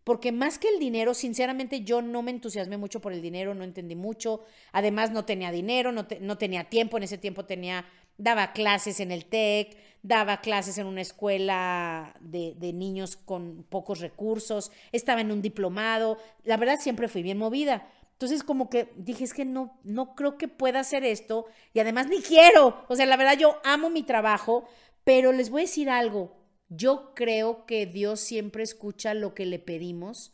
porque 0.07 0.31
más 0.31 0.57
que 0.57 0.69
el 0.69 0.79
dinero, 0.79 1.13
sinceramente 1.13 1.81
yo 1.81 2.01
no 2.01 2.21
me 2.21 2.31
entusiasmé 2.31 2.77
mucho 2.77 3.01
por 3.01 3.11
el 3.11 3.21
dinero, 3.21 3.53
no 3.53 3.65
entendí 3.65 3.93
mucho, 3.93 4.45
además 4.71 5.11
no 5.11 5.25
tenía 5.25 5.51
dinero, 5.51 5.91
no, 5.91 6.07
no 6.21 6.37
tenía 6.37 6.63
tiempo, 6.63 6.95
en 6.95 7.03
ese 7.03 7.17
tiempo 7.17 7.43
tenía, 7.43 7.83
daba 8.17 8.53
clases 8.53 9.01
en 9.01 9.11
el 9.11 9.25
TEC, 9.25 9.75
daba 10.03 10.39
clases 10.39 10.77
en 10.77 10.87
una 10.87 11.01
escuela 11.01 12.15
de, 12.21 12.55
de 12.55 12.71
niños 12.71 13.17
con 13.17 13.65
pocos 13.67 13.99
recursos, 13.99 14.71
estaba 14.93 15.19
en 15.19 15.29
un 15.29 15.41
diplomado, 15.41 16.17
la 16.45 16.55
verdad 16.55 16.79
siempre 16.79 17.09
fui 17.09 17.21
bien 17.21 17.37
movida. 17.37 17.91
Entonces 18.13 18.43
como 18.43 18.69
que 18.69 18.93
dije, 18.95 19.25
es 19.25 19.33
que 19.33 19.43
no, 19.43 19.77
no 19.83 20.15
creo 20.15 20.37
que 20.37 20.47
pueda 20.47 20.79
hacer 20.79 21.03
esto 21.03 21.47
y 21.73 21.81
además 21.81 22.07
ni 22.07 22.21
quiero. 22.21 22.85
O 22.87 22.95
sea, 22.95 23.05
la 23.07 23.17
verdad 23.17 23.37
yo 23.37 23.59
amo 23.65 23.89
mi 23.89 24.03
trabajo, 24.03 24.69
pero 25.03 25.33
les 25.33 25.49
voy 25.49 25.63
a 25.63 25.65
decir 25.65 25.89
algo, 25.89 26.31
yo 26.69 27.13
creo 27.15 27.65
que 27.65 27.85
Dios 27.85 28.19
siempre 28.19 28.63
escucha 28.63 29.13
lo 29.13 29.33
que 29.33 29.45
le 29.45 29.59
pedimos 29.59 30.33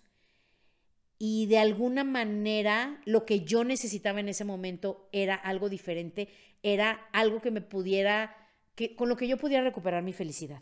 y 1.20 1.46
de 1.46 1.60
alguna 1.60 2.04
manera 2.04 3.02
lo 3.06 3.25
que 3.25 3.42
yo 3.42 3.63
necesitaba 3.63 4.20
en 4.20 4.30
ese 4.30 4.44
momento 4.44 5.08
era 5.12 5.36
algo 5.36 5.70
diferente, 5.70 6.30
era 6.63 7.08
algo 7.13 7.42
que 7.42 7.52
me 7.52 7.62
pudiera, 7.62 8.36
que, 8.75 8.96
con 8.96 9.10
lo 9.10 9.16
que 9.16 9.28
yo 9.28 9.38
pudiera 9.38 9.63
recuperar 9.63 10.04
mi 10.04 10.13
felicidad. 10.13 10.62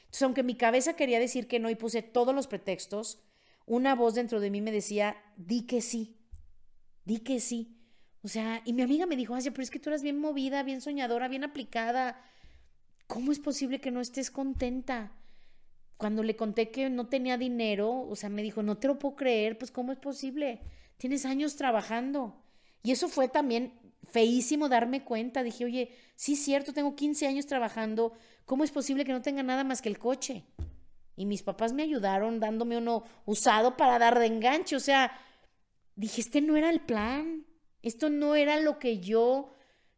Entonces, 0.00 0.22
aunque 0.22 0.42
mi 0.42 0.56
cabeza 0.56 0.96
quería 0.96 1.18
decir 1.18 1.48
que 1.48 1.60
no 1.60 1.70
y 1.70 1.76
puse 1.76 2.02
todos 2.02 2.34
los 2.34 2.46
pretextos, 2.46 3.22
una 3.64 3.94
voz 3.94 4.14
dentro 4.14 4.40
de 4.40 4.50
mí 4.50 4.60
me 4.60 4.72
decía, 4.72 5.16
di 5.36 5.62
que 5.66 5.80
sí, 5.80 6.18
di 7.04 7.20
que 7.20 7.40
sí. 7.40 7.78
O 8.22 8.28
sea, 8.28 8.60
y 8.64 8.72
mi 8.72 8.82
amiga 8.82 9.06
me 9.06 9.16
dijo, 9.16 9.34
ay, 9.34 9.42
pero 9.50 9.62
es 9.62 9.70
que 9.70 9.78
tú 9.78 9.88
eras 9.88 10.02
bien 10.02 10.18
movida, 10.18 10.62
bien 10.62 10.80
soñadora, 10.80 11.28
bien 11.28 11.44
aplicada. 11.44 12.22
¿Cómo 13.12 13.30
es 13.30 13.38
posible 13.38 13.78
que 13.78 13.90
no 13.90 14.00
estés 14.00 14.30
contenta? 14.30 15.12
Cuando 15.98 16.22
le 16.22 16.34
conté 16.34 16.70
que 16.70 16.88
no 16.88 17.08
tenía 17.08 17.36
dinero, 17.36 18.08
o 18.08 18.16
sea, 18.16 18.30
me 18.30 18.42
dijo, 18.42 18.62
no 18.62 18.78
te 18.78 18.88
lo 18.88 18.98
puedo 18.98 19.16
creer, 19.16 19.58
pues 19.58 19.70
¿cómo 19.70 19.92
es 19.92 19.98
posible? 19.98 20.62
Tienes 20.96 21.26
años 21.26 21.56
trabajando. 21.56 22.42
Y 22.82 22.90
eso 22.90 23.10
fue 23.10 23.28
también 23.28 23.74
feísimo 24.02 24.70
darme 24.70 25.04
cuenta. 25.04 25.42
Dije, 25.42 25.66
oye, 25.66 25.90
sí 26.16 26.36
cierto, 26.36 26.72
tengo 26.72 26.96
15 26.96 27.26
años 27.26 27.44
trabajando, 27.44 28.14
¿cómo 28.46 28.64
es 28.64 28.70
posible 28.70 29.04
que 29.04 29.12
no 29.12 29.20
tenga 29.20 29.42
nada 29.42 29.62
más 29.62 29.82
que 29.82 29.90
el 29.90 29.98
coche? 29.98 30.46
Y 31.14 31.26
mis 31.26 31.42
papás 31.42 31.74
me 31.74 31.82
ayudaron 31.82 32.40
dándome 32.40 32.78
uno 32.78 33.04
usado 33.26 33.76
para 33.76 33.98
dar 33.98 34.18
de 34.18 34.24
enganche. 34.24 34.74
O 34.74 34.80
sea, 34.80 35.12
dije, 35.96 36.22
este 36.22 36.40
no 36.40 36.56
era 36.56 36.70
el 36.70 36.80
plan. 36.80 37.44
Esto 37.82 38.08
no 38.08 38.36
era 38.36 38.58
lo 38.58 38.78
que 38.78 39.00
yo, 39.00 39.52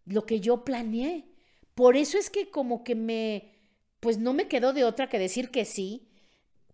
lo 0.04 0.26
que 0.26 0.40
yo 0.40 0.64
planeé. 0.64 1.33
Por 1.74 1.96
eso 1.96 2.18
es 2.18 2.30
que 2.30 2.50
como 2.50 2.84
que 2.84 2.94
me, 2.94 3.52
pues 4.00 4.18
no 4.18 4.32
me 4.32 4.48
quedó 4.48 4.72
de 4.72 4.84
otra 4.84 5.08
que 5.08 5.18
decir 5.18 5.50
que 5.50 5.64
sí, 5.64 6.08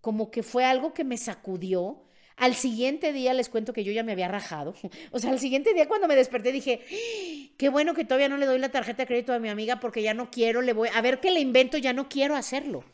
como 0.00 0.30
que 0.30 0.42
fue 0.42 0.64
algo 0.64 0.94
que 0.94 1.04
me 1.04 1.16
sacudió. 1.16 2.02
Al 2.36 2.54
siguiente 2.54 3.12
día 3.12 3.34
les 3.34 3.48
cuento 3.50 3.72
que 3.72 3.84
yo 3.84 3.92
ya 3.92 4.02
me 4.02 4.12
había 4.12 4.28
rajado. 4.28 4.74
O 5.12 5.18
sea, 5.18 5.30
al 5.30 5.38
siguiente 5.38 5.74
día 5.74 5.88
cuando 5.88 6.08
me 6.08 6.16
desperté 6.16 6.52
dije, 6.52 6.80
¡Ah! 6.82 7.54
qué 7.56 7.68
bueno 7.68 7.94
que 7.94 8.04
todavía 8.04 8.28
no 8.28 8.36
le 8.36 8.46
doy 8.46 8.58
la 8.58 8.70
tarjeta 8.70 9.02
de 9.02 9.06
crédito 9.06 9.32
a 9.32 9.38
mi 9.38 9.48
amiga 9.48 9.80
porque 9.80 10.02
ya 10.02 10.14
no 10.14 10.30
quiero, 10.30 10.62
le 10.62 10.72
voy, 10.72 10.88
a 10.94 11.00
ver 11.02 11.20
qué 11.20 11.30
le 11.30 11.40
invento, 11.40 11.78
ya 11.78 11.92
no 11.92 12.08
quiero 12.08 12.36
hacerlo. 12.36 12.84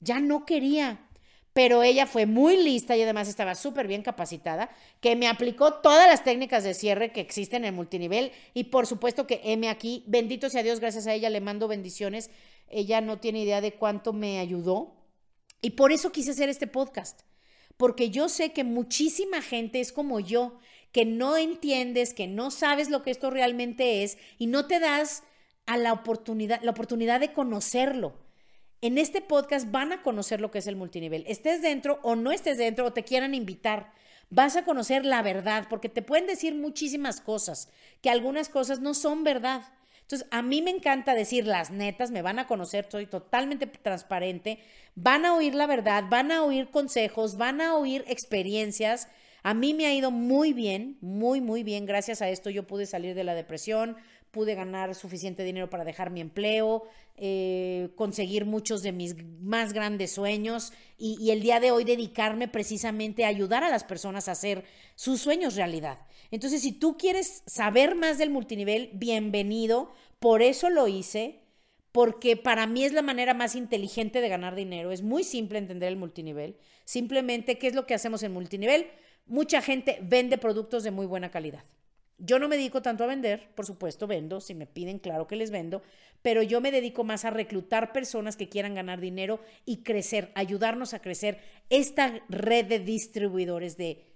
Ya 0.00 0.20
no 0.20 0.44
quería 0.44 1.00
pero 1.54 1.84
ella 1.84 2.06
fue 2.06 2.26
muy 2.26 2.62
lista 2.62 2.96
y 2.96 3.02
además 3.02 3.28
estaba 3.28 3.54
súper 3.54 3.86
bien 3.86 4.02
capacitada, 4.02 4.70
que 5.00 5.14
me 5.14 5.28
aplicó 5.28 5.74
todas 5.74 6.08
las 6.08 6.24
técnicas 6.24 6.64
de 6.64 6.74
cierre 6.74 7.12
que 7.12 7.20
existen 7.20 7.62
en 7.62 7.68
el 7.68 7.74
multinivel 7.74 8.32
y 8.54 8.64
por 8.64 8.86
supuesto 8.86 9.26
que 9.26 9.40
M 9.44 9.68
aquí, 9.68 10.02
bendito 10.06 10.50
sea 10.50 10.64
Dios, 10.64 10.80
gracias 10.80 11.06
a 11.06 11.14
ella 11.14 11.30
le 11.30 11.40
mando 11.40 11.68
bendiciones, 11.68 12.28
ella 12.68 13.00
no 13.00 13.20
tiene 13.20 13.40
idea 13.40 13.60
de 13.60 13.72
cuánto 13.72 14.12
me 14.12 14.40
ayudó 14.40 14.96
y 15.62 15.70
por 15.70 15.92
eso 15.92 16.10
quise 16.10 16.32
hacer 16.32 16.48
este 16.48 16.66
podcast, 16.66 17.20
porque 17.76 18.10
yo 18.10 18.28
sé 18.28 18.52
que 18.52 18.64
muchísima 18.64 19.40
gente 19.40 19.78
es 19.78 19.92
como 19.92 20.18
yo, 20.18 20.58
que 20.90 21.04
no 21.04 21.36
entiendes, 21.36 22.14
que 22.14 22.26
no 22.26 22.50
sabes 22.50 22.90
lo 22.90 23.02
que 23.04 23.12
esto 23.12 23.30
realmente 23.30 24.02
es 24.02 24.18
y 24.38 24.48
no 24.48 24.66
te 24.66 24.80
das 24.80 25.22
a 25.66 25.76
la 25.76 25.92
oportunidad, 25.92 26.60
la 26.62 26.72
oportunidad 26.72 27.20
de 27.20 27.32
conocerlo. 27.32 28.23
En 28.84 28.98
este 28.98 29.22
podcast 29.22 29.70
van 29.70 29.94
a 29.94 30.02
conocer 30.02 30.42
lo 30.42 30.50
que 30.50 30.58
es 30.58 30.66
el 30.66 30.76
multinivel. 30.76 31.24
Estés 31.26 31.62
dentro 31.62 32.00
o 32.02 32.16
no 32.16 32.32
estés 32.32 32.58
dentro 32.58 32.84
o 32.84 32.92
te 32.92 33.02
quieran 33.02 33.34
invitar, 33.34 33.90
vas 34.28 34.56
a 34.56 34.66
conocer 34.66 35.06
la 35.06 35.22
verdad, 35.22 35.68
porque 35.70 35.88
te 35.88 36.02
pueden 36.02 36.26
decir 36.26 36.54
muchísimas 36.54 37.22
cosas, 37.22 37.70
que 38.02 38.10
algunas 38.10 38.50
cosas 38.50 38.80
no 38.80 38.92
son 38.92 39.24
verdad. 39.24 39.62
Entonces, 40.02 40.28
a 40.30 40.42
mí 40.42 40.60
me 40.60 40.70
encanta 40.70 41.14
decir 41.14 41.46
las 41.46 41.70
netas, 41.70 42.10
me 42.10 42.20
van 42.20 42.38
a 42.38 42.46
conocer, 42.46 42.86
soy 42.90 43.06
totalmente 43.06 43.66
transparente, 43.66 44.58
van 44.94 45.24
a 45.24 45.34
oír 45.34 45.54
la 45.54 45.66
verdad, 45.66 46.04
van 46.10 46.30
a 46.30 46.44
oír 46.44 46.68
consejos, 46.68 47.38
van 47.38 47.62
a 47.62 47.76
oír 47.76 48.04
experiencias. 48.06 49.08
A 49.42 49.54
mí 49.54 49.72
me 49.72 49.86
ha 49.86 49.94
ido 49.94 50.10
muy 50.10 50.52
bien, 50.52 50.98
muy, 51.00 51.40
muy 51.40 51.62
bien. 51.62 51.86
Gracias 51.86 52.20
a 52.20 52.28
esto 52.28 52.50
yo 52.50 52.66
pude 52.66 52.84
salir 52.84 53.14
de 53.14 53.24
la 53.24 53.34
depresión, 53.34 53.96
pude 54.34 54.56
ganar 54.56 54.96
suficiente 54.96 55.44
dinero 55.44 55.70
para 55.70 55.84
dejar 55.84 56.10
mi 56.10 56.20
empleo, 56.20 56.82
eh, 57.16 57.90
conseguir 57.94 58.44
muchos 58.44 58.82
de 58.82 58.90
mis 58.90 59.14
más 59.40 59.72
grandes 59.72 60.10
sueños 60.10 60.72
y, 60.98 61.16
y, 61.20 61.30
el 61.30 61.40
día 61.40 61.60
de 61.60 61.70
hoy 61.70 61.84
dedicarme 61.84 62.48
precisamente 62.48 63.24
a 63.24 63.28
ayudar 63.28 63.62
a 63.62 63.70
las 63.70 63.84
personas 63.84 64.26
a 64.26 64.32
hacer 64.32 64.64
sus 64.96 65.20
sueños 65.20 65.54
realidad. 65.54 66.00
Entonces, 66.32 66.62
si 66.62 66.72
tú 66.72 66.98
quieres 66.98 67.44
saber 67.46 67.94
más 67.94 68.18
del 68.18 68.30
multinivel, 68.30 68.90
bienvenido. 68.94 69.92
Por 70.18 70.42
eso 70.42 70.68
lo 70.68 70.88
hice, 70.88 71.44
porque 71.92 72.36
para 72.36 72.66
mí 72.66 72.82
es 72.84 72.92
la 72.92 73.02
manera 73.02 73.34
más 73.34 73.54
inteligente 73.54 74.20
de 74.20 74.28
ganar 74.28 74.56
dinero. 74.56 74.90
Es 74.90 75.02
muy 75.02 75.22
simple 75.22 75.58
entender 75.58 75.90
el 75.90 75.96
multinivel. 75.96 76.56
Simplemente, 76.84 77.56
¿qué 77.56 77.68
es 77.68 77.74
lo 77.76 77.86
que 77.86 77.94
hacemos 77.94 78.24
en 78.24 78.32
multinivel? 78.32 78.88
Mucha 79.26 79.62
gente 79.62 80.00
vende 80.02 80.36
productos 80.36 80.82
de 80.82 80.90
muy 80.90 81.06
buena 81.06 81.30
calidad. 81.30 81.62
Yo 82.18 82.38
no 82.38 82.48
me 82.48 82.56
dedico 82.56 82.80
tanto 82.80 83.04
a 83.04 83.08
vender, 83.08 83.50
por 83.54 83.66
supuesto 83.66 84.06
vendo, 84.06 84.40
si 84.40 84.54
me 84.54 84.66
piden, 84.66 84.98
claro 84.98 85.26
que 85.26 85.36
les 85.36 85.50
vendo, 85.50 85.82
pero 86.22 86.42
yo 86.42 86.60
me 86.60 86.70
dedico 86.70 87.04
más 87.04 87.24
a 87.24 87.30
reclutar 87.30 87.92
personas 87.92 88.36
que 88.36 88.48
quieran 88.48 88.74
ganar 88.74 89.00
dinero 89.00 89.40
y 89.66 89.82
crecer, 89.82 90.32
ayudarnos 90.34 90.94
a 90.94 91.02
crecer 91.02 91.40
esta 91.70 92.22
red 92.28 92.66
de 92.66 92.78
distribuidores 92.78 93.76
de 93.76 94.06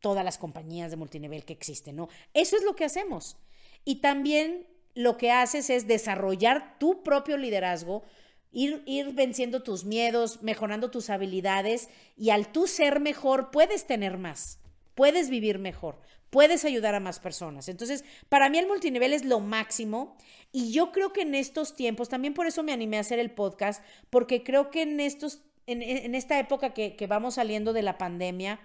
todas 0.00 0.24
las 0.24 0.38
compañías 0.38 0.90
de 0.90 0.96
multinivel 0.96 1.44
que 1.44 1.52
existen, 1.52 1.96
¿no? 1.96 2.08
Eso 2.34 2.56
es 2.56 2.62
lo 2.62 2.76
que 2.76 2.84
hacemos. 2.84 3.36
Y 3.84 3.96
también 3.96 4.66
lo 4.94 5.16
que 5.16 5.32
haces 5.32 5.70
es 5.70 5.86
desarrollar 5.86 6.78
tu 6.78 7.02
propio 7.02 7.36
liderazgo, 7.36 8.04
ir, 8.52 8.82
ir 8.86 9.12
venciendo 9.12 9.62
tus 9.62 9.84
miedos, 9.84 10.42
mejorando 10.42 10.90
tus 10.90 11.10
habilidades 11.10 11.88
y 12.16 12.30
al 12.30 12.52
tú 12.52 12.66
ser 12.66 13.00
mejor 13.00 13.50
puedes 13.50 13.86
tener 13.86 14.18
más, 14.18 14.59
puedes 15.00 15.30
vivir 15.30 15.58
mejor, 15.58 15.98
puedes 16.28 16.66
ayudar 16.66 16.94
a 16.94 17.00
más 17.00 17.20
personas. 17.20 17.70
Entonces, 17.70 18.04
para 18.28 18.50
mí 18.50 18.58
el 18.58 18.66
multinivel 18.66 19.14
es 19.14 19.24
lo 19.24 19.40
máximo 19.40 20.14
y 20.52 20.72
yo 20.72 20.92
creo 20.92 21.14
que 21.14 21.22
en 21.22 21.34
estos 21.34 21.74
tiempos, 21.74 22.10
también 22.10 22.34
por 22.34 22.46
eso 22.46 22.62
me 22.62 22.74
animé 22.74 22.98
a 22.98 23.00
hacer 23.00 23.18
el 23.18 23.30
podcast, 23.30 23.82
porque 24.10 24.42
creo 24.42 24.70
que 24.70 24.82
en, 24.82 25.00
estos, 25.00 25.40
en, 25.66 26.14
esta 26.14 26.38
época 26.38 26.74
que, 26.74 26.96
que 26.96 27.06
vamos 27.06 27.36
saliendo 27.36 27.72
de 27.72 27.80
la 27.80 27.96
pandemia, 27.96 28.60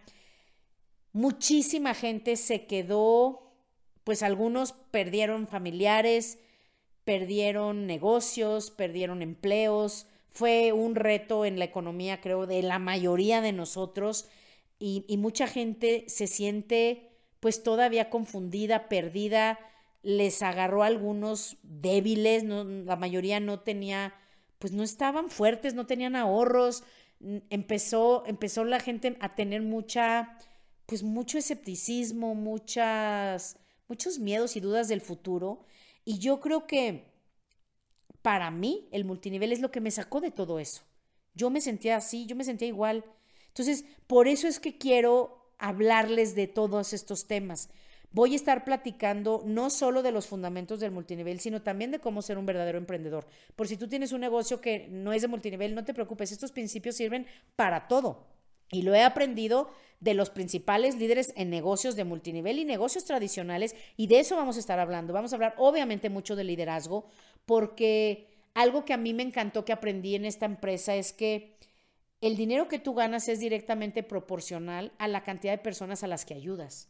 muchísima 1.14 1.94
gente 1.94 2.36
se 2.36 2.66
quedó, 2.66 3.54
pues 4.04 4.22
algunos 4.22 4.74
perdieron 4.92 5.48
familiares, 5.48 6.38
perdieron 7.06 7.88
negocios, 7.88 8.72
perdieron 8.72 9.22
empleos. 9.22 10.08
Fue 10.32 10.74
un 10.74 10.96
reto 10.96 11.46
en 11.46 11.60
la 11.60 11.64
economía, 11.64 12.20
creo, 12.20 12.46
de 12.46 12.62
la 12.62 12.78
mayoría 12.78 13.40
de 13.40 13.54
nosotros 13.54 14.28
y, 14.80 15.06
y 15.08 15.18
mucha 15.18 15.48
gente 15.48 16.06
se 16.08 16.28
siente 16.28 17.12
pues 17.40 17.64
todavía 17.64 18.10
confundida, 18.10 18.90
perdida, 18.90 19.60
les 20.02 20.42
agarró 20.42 20.84
a 20.84 20.88
algunos 20.88 21.58
débiles, 21.64 22.44
no, 22.44 22.64
la 22.64 22.96
mayoría 22.96 23.40
no 23.40 23.60
tenía, 23.60 24.14
pues 24.60 24.74
no 24.74 24.84
estaban 24.84 25.30
fuertes, 25.30 25.74
no 25.74 25.86
tenían 25.86 26.16
ahorros, 26.16 26.84
empezó, 27.50 28.24
empezó 28.26 28.64
la 28.64 28.80
gente 28.80 29.18
a 29.20 29.36
tener 29.36 29.62
mucha, 29.62 30.38
pues 30.86 31.04
mucho 31.04 31.38
escepticismo, 31.38 32.36
muchas, 32.36 33.58
muchos 33.88 34.20
miedos 34.20 34.56
y 34.56 34.60
dudas 34.60 34.88
del 34.88 35.02
futuro. 35.02 35.66
Y 36.04 36.20
yo 36.20 36.40
creo 36.40 36.68
que 36.68 37.12
para 38.22 38.52
mí 38.52 38.88
el 38.92 39.06
multinivel 39.06 39.52
es 39.52 39.60
lo 39.60 39.72
que 39.72 39.82
me 39.82 39.92
sacó 39.92 40.22
de 40.22 40.32
todo 40.32 40.60
eso. 40.60 40.84
Yo 41.34 41.50
me 41.50 41.62
sentía 41.62 41.98
así, 41.98 42.26
yo 42.26 42.36
me 42.36 42.44
sentía 42.44 42.68
igual. 42.68 43.04
Entonces, 43.58 43.86
por 44.06 44.28
eso 44.28 44.50
es 44.50 44.60
que 44.60 44.78
quiero 44.78 45.54
hablarles 45.60 46.36
de 46.36 46.48
todos 46.48 46.92
estos 46.92 47.26
temas. 47.26 47.70
Voy 48.12 48.34
a 48.34 48.36
estar 48.36 48.66
platicando 48.66 49.44
no 49.46 49.70
solo 49.70 50.04
de 50.04 50.12
los 50.12 50.28
fundamentos 50.28 50.82
del 50.82 50.92
multinivel, 50.92 51.40
sino 51.40 51.62
también 51.62 51.92
de 51.92 52.00
cómo 52.00 52.22
ser 52.22 52.38
un 52.38 52.46
verdadero 52.46 52.78
emprendedor. 52.78 53.26
Por 53.56 53.70
si 53.70 53.78
tú 53.78 53.88
tienes 53.88 54.12
un 54.12 54.20
negocio 54.20 54.60
que 54.60 54.90
no 54.90 55.14
es 55.14 55.22
de 55.22 55.30
multinivel, 55.30 55.74
no 55.74 55.86
te 55.86 55.94
preocupes, 55.94 56.34
estos 56.34 56.52
principios 56.52 56.98
sirven 56.98 57.28
para 57.56 57.88
todo. 57.88 58.28
Y 58.72 58.82
lo 58.82 58.94
he 58.94 59.04
aprendido 59.04 59.70
de 60.02 60.16
los 60.16 60.30
principales 60.30 60.98
líderes 60.98 61.32
en 61.38 61.50
negocios 61.50 61.96
de 61.96 62.04
multinivel 62.04 62.60
y 62.60 62.66
negocios 62.66 63.06
tradicionales, 63.06 63.74
y 63.96 64.08
de 64.08 64.20
eso 64.20 64.36
vamos 64.36 64.58
a 64.58 64.60
estar 64.60 64.80
hablando. 64.80 65.14
Vamos 65.14 65.32
a 65.32 65.38
hablar 65.38 65.56
obviamente 65.58 66.10
mucho 66.10 66.36
de 66.36 66.44
liderazgo, 66.44 67.06
porque 67.46 68.28
algo 68.54 68.84
que 68.84 68.92
a 68.92 68.98
mí 68.98 69.14
me 69.14 69.24
encantó 69.24 69.64
que 69.64 69.72
aprendí 69.72 70.16
en 70.16 70.26
esta 70.26 70.46
empresa 70.46 70.96
es 70.96 71.14
que 71.14 71.56
el 72.26 72.36
dinero 72.36 72.68
que 72.68 72.80
tú 72.80 72.96
ganas 72.96 73.28
es 73.30 73.40
directamente 73.40 74.02
proporcional 74.02 74.92
a 74.98 75.08
la 75.08 75.24
cantidad 75.24 75.54
de 75.54 75.60
personas 75.60 76.04
a 76.04 76.08
las 76.08 76.26
que 76.26 76.34
ayudas. 76.34 76.90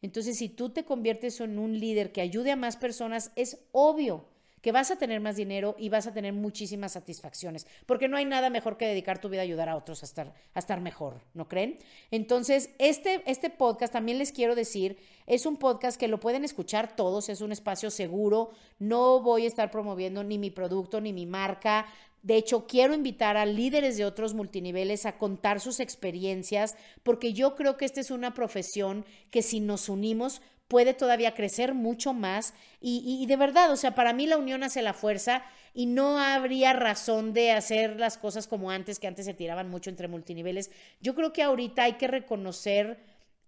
Entonces, 0.00 0.38
si 0.38 0.48
tú 0.48 0.70
te 0.70 0.84
conviertes 0.84 1.40
en 1.40 1.58
un 1.58 1.80
líder 1.80 2.12
que 2.12 2.20
ayude 2.20 2.52
a 2.52 2.56
más 2.56 2.76
personas, 2.76 3.32
es 3.34 3.58
obvio 3.72 4.24
que 4.60 4.72
vas 4.72 4.90
a 4.90 4.96
tener 4.96 5.20
más 5.20 5.36
dinero 5.36 5.76
y 5.78 5.88
vas 5.88 6.06
a 6.06 6.12
tener 6.12 6.32
muchísimas 6.32 6.92
satisfacciones, 6.92 7.66
porque 7.86 8.08
no 8.08 8.16
hay 8.16 8.24
nada 8.24 8.50
mejor 8.50 8.76
que 8.76 8.86
dedicar 8.86 9.20
tu 9.20 9.28
vida 9.28 9.40
a 9.40 9.44
ayudar 9.44 9.68
a 9.68 9.76
otros 9.76 10.02
a 10.02 10.06
estar, 10.06 10.34
a 10.54 10.58
estar 10.58 10.80
mejor, 10.80 11.20
¿no 11.34 11.48
creen? 11.48 11.78
Entonces, 12.10 12.70
este, 12.78 13.22
este 13.26 13.50
podcast 13.50 13.92
también 13.92 14.18
les 14.18 14.32
quiero 14.32 14.54
decir, 14.54 14.98
es 15.26 15.46
un 15.46 15.56
podcast 15.56 15.98
que 15.98 16.08
lo 16.08 16.20
pueden 16.20 16.44
escuchar 16.44 16.96
todos, 16.96 17.28
es 17.28 17.40
un 17.40 17.52
espacio 17.52 17.90
seguro, 17.90 18.50
no 18.78 19.20
voy 19.20 19.44
a 19.44 19.48
estar 19.48 19.70
promoviendo 19.70 20.24
ni 20.24 20.38
mi 20.38 20.50
producto 20.50 21.00
ni 21.00 21.12
mi 21.12 21.26
marca, 21.26 21.86
de 22.26 22.36
hecho, 22.36 22.66
quiero 22.66 22.92
invitar 22.92 23.36
a 23.36 23.46
líderes 23.46 23.96
de 23.96 24.04
otros 24.04 24.34
multiniveles 24.34 25.06
a 25.06 25.16
contar 25.16 25.60
sus 25.60 25.78
experiencias, 25.78 26.76
porque 27.04 27.32
yo 27.32 27.54
creo 27.54 27.76
que 27.76 27.84
esta 27.84 28.00
es 28.00 28.10
una 28.10 28.34
profesión 28.34 29.04
que 29.30 29.42
si 29.42 29.60
nos 29.60 29.88
unimos 29.88 30.42
puede 30.68 30.94
todavía 30.94 31.34
crecer 31.34 31.74
mucho 31.74 32.12
más. 32.12 32.54
Y, 32.80 33.24
de 33.26 33.36
verdad, 33.36 33.70
o 33.70 33.76
sea, 33.76 33.94
para 33.94 34.12
mí 34.12 34.26
la 34.26 34.36
unión 34.36 34.62
hace 34.62 34.82
la 34.82 34.94
fuerza 34.94 35.44
y 35.74 35.86
no 35.86 36.18
habría 36.18 36.72
razón 36.72 37.32
de 37.32 37.52
hacer 37.52 37.98
las 37.98 38.16
cosas 38.16 38.46
como 38.46 38.70
antes, 38.70 38.98
que 38.98 39.06
antes 39.06 39.26
se 39.26 39.34
tiraban 39.34 39.68
mucho 39.68 39.90
entre 39.90 40.08
multiniveles. 40.08 40.70
Yo 41.00 41.14
creo 41.14 41.32
que 41.32 41.42
ahorita 41.42 41.84
hay 41.84 41.94
que 41.94 42.08
reconocer 42.08 42.98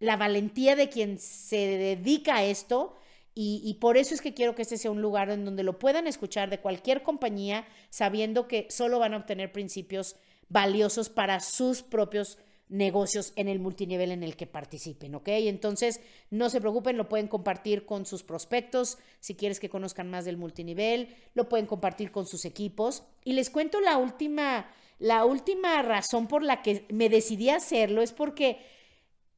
la 0.01 0.17
valentía 0.17 0.77
de 0.77 0.89
quien 0.89 1.19
se 1.19 1.57
dedica 1.57 2.37
a 2.37 2.45
esto 2.45 2.97
y, 3.41 3.75
por 3.81 3.97
eso 3.97 4.15
es 4.15 4.21
que 4.21 4.35
quiero 4.35 4.57
que 4.57 4.63
este 4.63 4.79
sea 4.79 4.91
un 4.91 5.01
lugar 5.01 5.31
en 5.31 5.45
donde 5.45 5.63
lo 5.63 5.79
puedan 5.79 6.09
escuchar 6.09 6.51
de 6.51 6.59
cualquier 6.59 7.05
compañía, 7.05 7.69
sabiendo 7.89 8.49
que 8.49 8.67
solo 8.69 8.99
van 8.99 9.15
a 9.15 9.19
obtener 9.19 9.53
principios 9.53 10.17
valiosos 10.49 11.09
para 11.09 11.39
sus 11.39 11.83
propios 11.83 12.39
negocios 12.69 13.33
en 13.37 13.49
el 13.49 13.61
multinivel 13.61 14.11
en 14.11 14.23
el 14.23 14.37
que 14.37 14.47
participen, 14.47 15.15
¿ok? 15.15 15.29
Entonces, 15.29 16.01
no 16.31 16.51
se 16.51 16.61
preocupen, 16.61 16.97
lo 16.97 17.09
pueden 17.09 17.29
compartir 17.29 17.87
con 17.87 18.07
sus 18.07 18.23
prospectos, 18.23 18.99
si 19.21 19.35
quieres 19.35 19.61
que 19.61 19.71
conozcan 19.71 20.11
más 20.11 20.25
del 20.25 20.37
multinivel, 20.37 21.15
lo 21.35 21.49
pueden 21.49 21.67
compartir 21.67 22.11
con 22.11 22.27
sus 22.27 22.45
equipos. 22.45 23.05
Y 23.25 23.33
les 23.33 23.51
cuento 23.51 23.81
la 23.81 23.97
última, 23.97 24.71
la 24.99 25.25
última 25.25 25.81
razón 25.83 26.27
por 26.27 26.43
la 26.43 26.63
que 26.63 26.85
me 26.91 27.09
decidí 27.09 27.51
hacerlo, 27.51 28.03
es 28.03 28.13
porque 28.13 28.59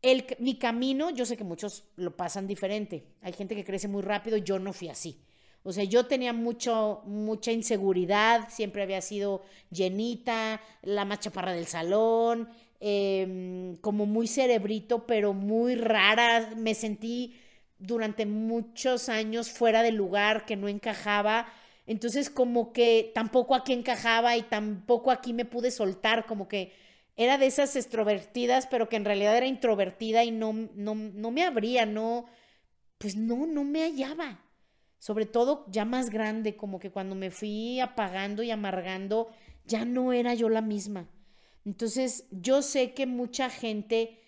el, 0.03 0.25
mi 0.39 0.59
camino, 0.59 1.11
yo 1.11 1.25
sé 1.25 1.37
que 1.37 1.45
muchos 1.45 1.85
lo 1.97 2.17
pasan 2.17 2.47
diferente. 2.47 3.05
Hay 3.23 3.33
gente 3.33 3.55
que 3.55 3.65
crece 3.65 3.87
muy 3.87 4.03
rápido, 4.03 4.37
yo 4.39 4.59
no 4.59 4.73
fui 4.73 4.89
así. 4.89 5.21
O 5.63 5.73
sea, 5.73 5.85
yo 5.85 6.07
tenía 6.07 6.33
mucho, 6.33 7.03
mucha 7.05 7.53
inseguridad, 7.53 8.49
siempre 8.49 8.83
había 8.83 9.03
sido 9.03 9.43
llenita, 9.71 10.61
la 10.83 11.05
más 11.05 11.21
chaparra 11.21 11.53
del 11.53 11.67
salón, 11.67 12.49
em, 12.81 13.77
como 13.77 14.07
muy 14.07 14.27
cerebrito, 14.27 15.07
pero 15.07 15.33
muy 15.35 15.75
rara. 15.77 16.51
Me 16.57 16.75
sentí 16.75 17.37
durante 17.79 18.27
muchos 18.27 19.09
años 19.09 19.51
fuera 19.51 19.83
de 19.83 19.93
lugar, 19.93 20.45
que 20.47 20.57
no 20.57 20.69
encajaba. 20.69 21.47
Entonces, 21.87 22.31
como 22.31 22.73
que 22.73 23.11
tampoco 23.15 23.55
aquí 23.55 23.73
encajaba 23.73 24.37
y 24.37 24.43
tampoco 24.43 25.11
aquí 25.11 25.33
me 25.33 25.45
pude 25.45 25.71
soltar, 25.71 26.27
como 26.27 26.49
que 26.49 26.73
era 27.17 27.37
de 27.37 27.47
esas 27.47 27.77
extrovertidas, 27.77 28.67
pero 28.67 28.89
que 28.89 28.97
en 28.97 29.05
realidad 29.05 29.37
era 29.37 29.47
introvertida 29.47 30.25
y 30.25 30.31
no, 30.31 30.53
no, 30.75 30.95
no 30.95 31.31
me 31.31 31.45
abría, 31.45 31.87
no, 31.87 32.27
pues 32.99 33.17
no, 33.17 33.47
no 33.47 33.65
me 33.65 33.83
hallaba. 33.83 34.41
Sobre 34.99 35.27
todo 35.27 35.65
ya 35.69 35.85
más 35.85 36.11
grande, 36.11 36.57
como 36.57 36.79
que 36.79 36.91
cuando 36.91 37.15
me 37.15 37.31
fui 37.31 37.81
apagando 37.81 38.43
y 38.43 38.51
amargando, 38.51 39.29
ya 39.67 39.85
no 39.85 40.13
era 40.13 40.35
yo 40.35 40.49
la 40.49 40.63
misma. 40.63 41.09
Entonces, 41.65 42.25
yo 42.31 42.63
sé 42.63 42.95
que 42.95 43.07
mucha 43.07 43.51
gente 43.51 44.19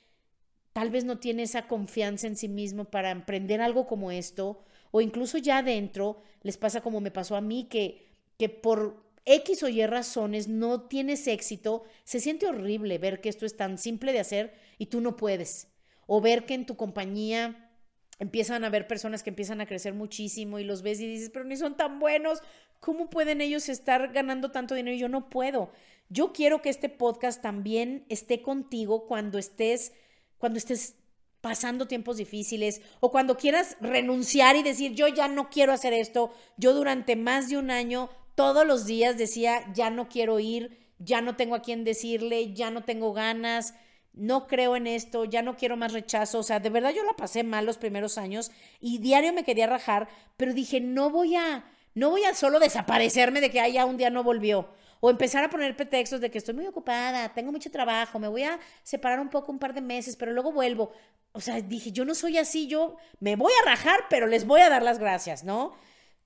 tal 0.72 0.90
vez 0.90 1.04
no 1.04 1.18
tiene 1.18 1.42
esa 1.42 1.66
confianza 1.66 2.26
en 2.26 2.36
sí 2.36 2.48
mismo 2.48 2.86
para 2.86 3.10
emprender 3.10 3.60
algo 3.60 3.86
como 3.86 4.10
esto, 4.10 4.64
o 4.90 5.00
incluso 5.00 5.38
ya 5.38 5.58
adentro 5.58 6.22
les 6.42 6.56
pasa 6.56 6.80
como 6.80 7.00
me 7.00 7.10
pasó 7.10 7.36
a 7.36 7.40
mí, 7.40 7.64
que, 7.64 8.08
que 8.38 8.48
por 8.48 9.02
X 9.24 9.62
o 9.62 9.68
Y 9.68 9.86
razones 9.86 10.48
no 10.48 10.82
tienes 10.82 11.26
éxito, 11.26 11.84
se 12.04 12.20
siente 12.20 12.46
horrible 12.46 12.98
ver 12.98 13.20
que 13.20 13.28
esto 13.28 13.46
es 13.46 13.56
tan 13.56 13.78
simple 13.78 14.12
de 14.12 14.20
hacer 14.20 14.54
y 14.78 14.86
tú 14.86 15.00
no 15.00 15.16
puedes. 15.16 15.68
O 16.06 16.20
ver 16.20 16.44
que 16.44 16.54
en 16.54 16.66
tu 16.66 16.76
compañía 16.76 17.70
empiezan 18.18 18.64
a 18.64 18.66
haber 18.66 18.86
personas 18.86 19.22
que 19.22 19.30
empiezan 19.30 19.60
a 19.60 19.66
crecer 19.66 19.94
muchísimo 19.94 20.58
y 20.58 20.64
los 20.64 20.82
ves 20.82 21.00
y 21.00 21.06
dices, 21.06 21.30
pero 21.30 21.44
ni 21.44 21.56
son 21.56 21.76
tan 21.76 21.98
buenos, 21.98 22.40
¿cómo 22.80 23.10
pueden 23.10 23.40
ellos 23.40 23.68
estar 23.68 24.12
ganando 24.12 24.50
tanto 24.50 24.74
dinero? 24.74 24.96
Y 24.96 25.00
yo 25.00 25.08
no 25.08 25.30
puedo. 25.30 25.72
Yo 26.08 26.32
quiero 26.32 26.62
que 26.62 26.68
este 26.68 26.88
podcast 26.88 27.42
también 27.42 28.04
esté 28.08 28.42
contigo 28.42 29.06
cuando 29.06 29.38
estés, 29.38 29.92
cuando 30.38 30.58
estés 30.58 30.96
pasando 31.40 31.88
tiempos 31.88 32.16
difíciles 32.16 32.80
o 33.00 33.10
cuando 33.10 33.36
quieras 33.36 33.76
renunciar 33.80 34.56
y 34.56 34.62
decir, 34.62 34.92
yo 34.94 35.08
ya 35.08 35.28
no 35.28 35.50
quiero 35.50 35.72
hacer 35.72 35.92
esto, 35.92 36.32
yo 36.56 36.72
durante 36.72 37.16
más 37.16 37.48
de 37.48 37.58
un 37.58 37.70
año 37.70 38.10
todos 38.34 38.66
los 38.66 38.86
días 38.86 39.18
decía, 39.18 39.72
ya 39.74 39.90
no 39.90 40.08
quiero 40.08 40.38
ir, 40.38 40.78
ya 40.98 41.20
no 41.20 41.36
tengo 41.36 41.54
a 41.56 41.62
quién 41.62 41.84
decirle, 41.84 42.54
ya 42.54 42.70
no 42.70 42.82
tengo 42.84 43.12
ganas, 43.12 43.74
no 44.12 44.46
creo 44.46 44.76
en 44.76 44.86
esto, 44.86 45.24
ya 45.24 45.42
no 45.42 45.56
quiero 45.56 45.76
más 45.76 45.92
rechazo. 45.92 46.38
O 46.38 46.42
sea, 46.42 46.60
de 46.60 46.70
verdad 46.70 46.92
yo 46.94 47.02
la 47.04 47.14
pasé 47.14 47.44
mal 47.44 47.66
los 47.66 47.78
primeros 47.78 48.18
años 48.18 48.50
y 48.80 48.98
diario 48.98 49.32
me 49.32 49.44
quería 49.44 49.66
rajar, 49.66 50.08
pero 50.36 50.52
dije, 50.52 50.80
no 50.80 51.10
voy 51.10 51.36
a, 51.36 51.64
no 51.94 52.10
voy 52.10 52.24
a 52.24 52.34
solo 52.34 52.60
desaparecerme 52.60 53.40
de 53.40 53.50
que, 53.50 53.60
ay, 53.60 53.74
ya 53.74 53.84
un 53.84 53.96
día 53.96 54.10
no 54.10 54.22
volvió. 54.22 54.68
O 55.04 55.10
empezar 55.10 55.42
a 55.42 55.50
poner 55.50 55.76
pretextos 55.76 56.20
de 56.20 56.30
que 56.30 56.38
estoy 56.38 56.54
muy 56.54 56.64
ocupada, 56.64 57.34
tengo 57.34 57.50
mucho 57.50 57.72
trabajo, 57.72 58.20
me 58.20 58.28
voy 58.28 58.44
a 58.44 58.60
separar 58.84 59.18
un 59.18 59.30
poco 59.30 59.50
un 59.50 59.58
par 59.58 59.74
de 59.74 59.80
meses, 59.80 60.14
pero 60.14 60.30
luego 60.30 60.52
vuelvo. 60.52 60.92
O 61.32 61.40
sea, 61.40 61.60
dije, 61.60 61.90
yo 61.90 62.04
no 62.04 62.14
soy 62.14 62.38
así, 62.38 62.68
yo 62.68 62.94
me 63.18 63.34
voy 63.34 63.50
a 63.60 63.68
rajar, 63.68 64.04
pero 64.08 64.28
les 64.28 64.46
voy 64.46 64.60
a 64.60 64.70
dar 64.70 64.84
las 64.84 65.00
gracias, 65.00 65.42
¿no? 65.42 65.72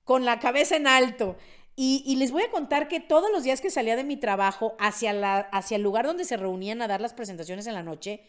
Con 0.03 0.25
la 0.25 0.37
cabeza 0.37 0.75
en 0.75 0.85
alto. 0.85 1.37
Y, 1.75 2.17
les 2.17 2.31
voy 2.31 2.43
a 2.43 2.51
contar 2.51 2.87
que 2.87 2.99
todos 2.99 3.31
los 3.31 3.43
días 3.43 3.61
que 3.61 3.71
salía 3.71 3.95
de 3.95 4.03
mi 4.03 4.15
trabajo 4.15 4.75
hacia, 4.77 5.11
la, 5.11 5.39
hacia 5.39 5.77
el 5.77 5.81
lugar 5.81 6.05
donde 6.05 6.23
se 6.23 6.37
reunían 6.37 6.83
a 6.83 6.87
dar 6.87 7.01
las 7.01 7.15
presentaciones 7.15 7.65
en 7.65 7.73
la 7.73 7.81
noche, 7.81 8.21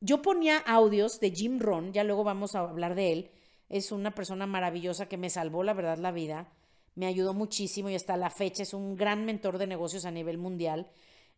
yo 0.00 0.20
ponía 0.20 0.58
audios 0.58 1.20
de 1.20 1.30
Jim 1.30 1.60
Ron, 1.60 1.92
ya 1.92 2.02
luego 2.02 2.24
vamos 2.24 2.56
a 2.56 2.60
hablar 2.60 2.96
de 2.96 3.12
él. 3.12 3.30
Es 3.68 3.92
una 3.92 4.16
persona 4.16 4.48
maravillosa 4.48 5.08
que 5.08 5.16
me 5.16 5.30
salvó, 5.30 5.62
la 5.62 5.74
verdad, 5.74 5.98
la 5.98 6.10
vida. 6.10 6.48
Me 6.96 7.06
ayudó 7.06 7.34
muchísimo 7.34 7.88
y 7.88 7.94
hasta 7.94 8.16
la 8.16 8.30
fecha 8.30 8.64
es 8.64 8.74
un 8.74 8.96
gran 8.96 9.24
mentor 9.24 9.58
de 9.58 9.68
negocios 9.68 10.04
a 10.04 10.10
nivel 10.10 10.38
mundial. 10.38 10.90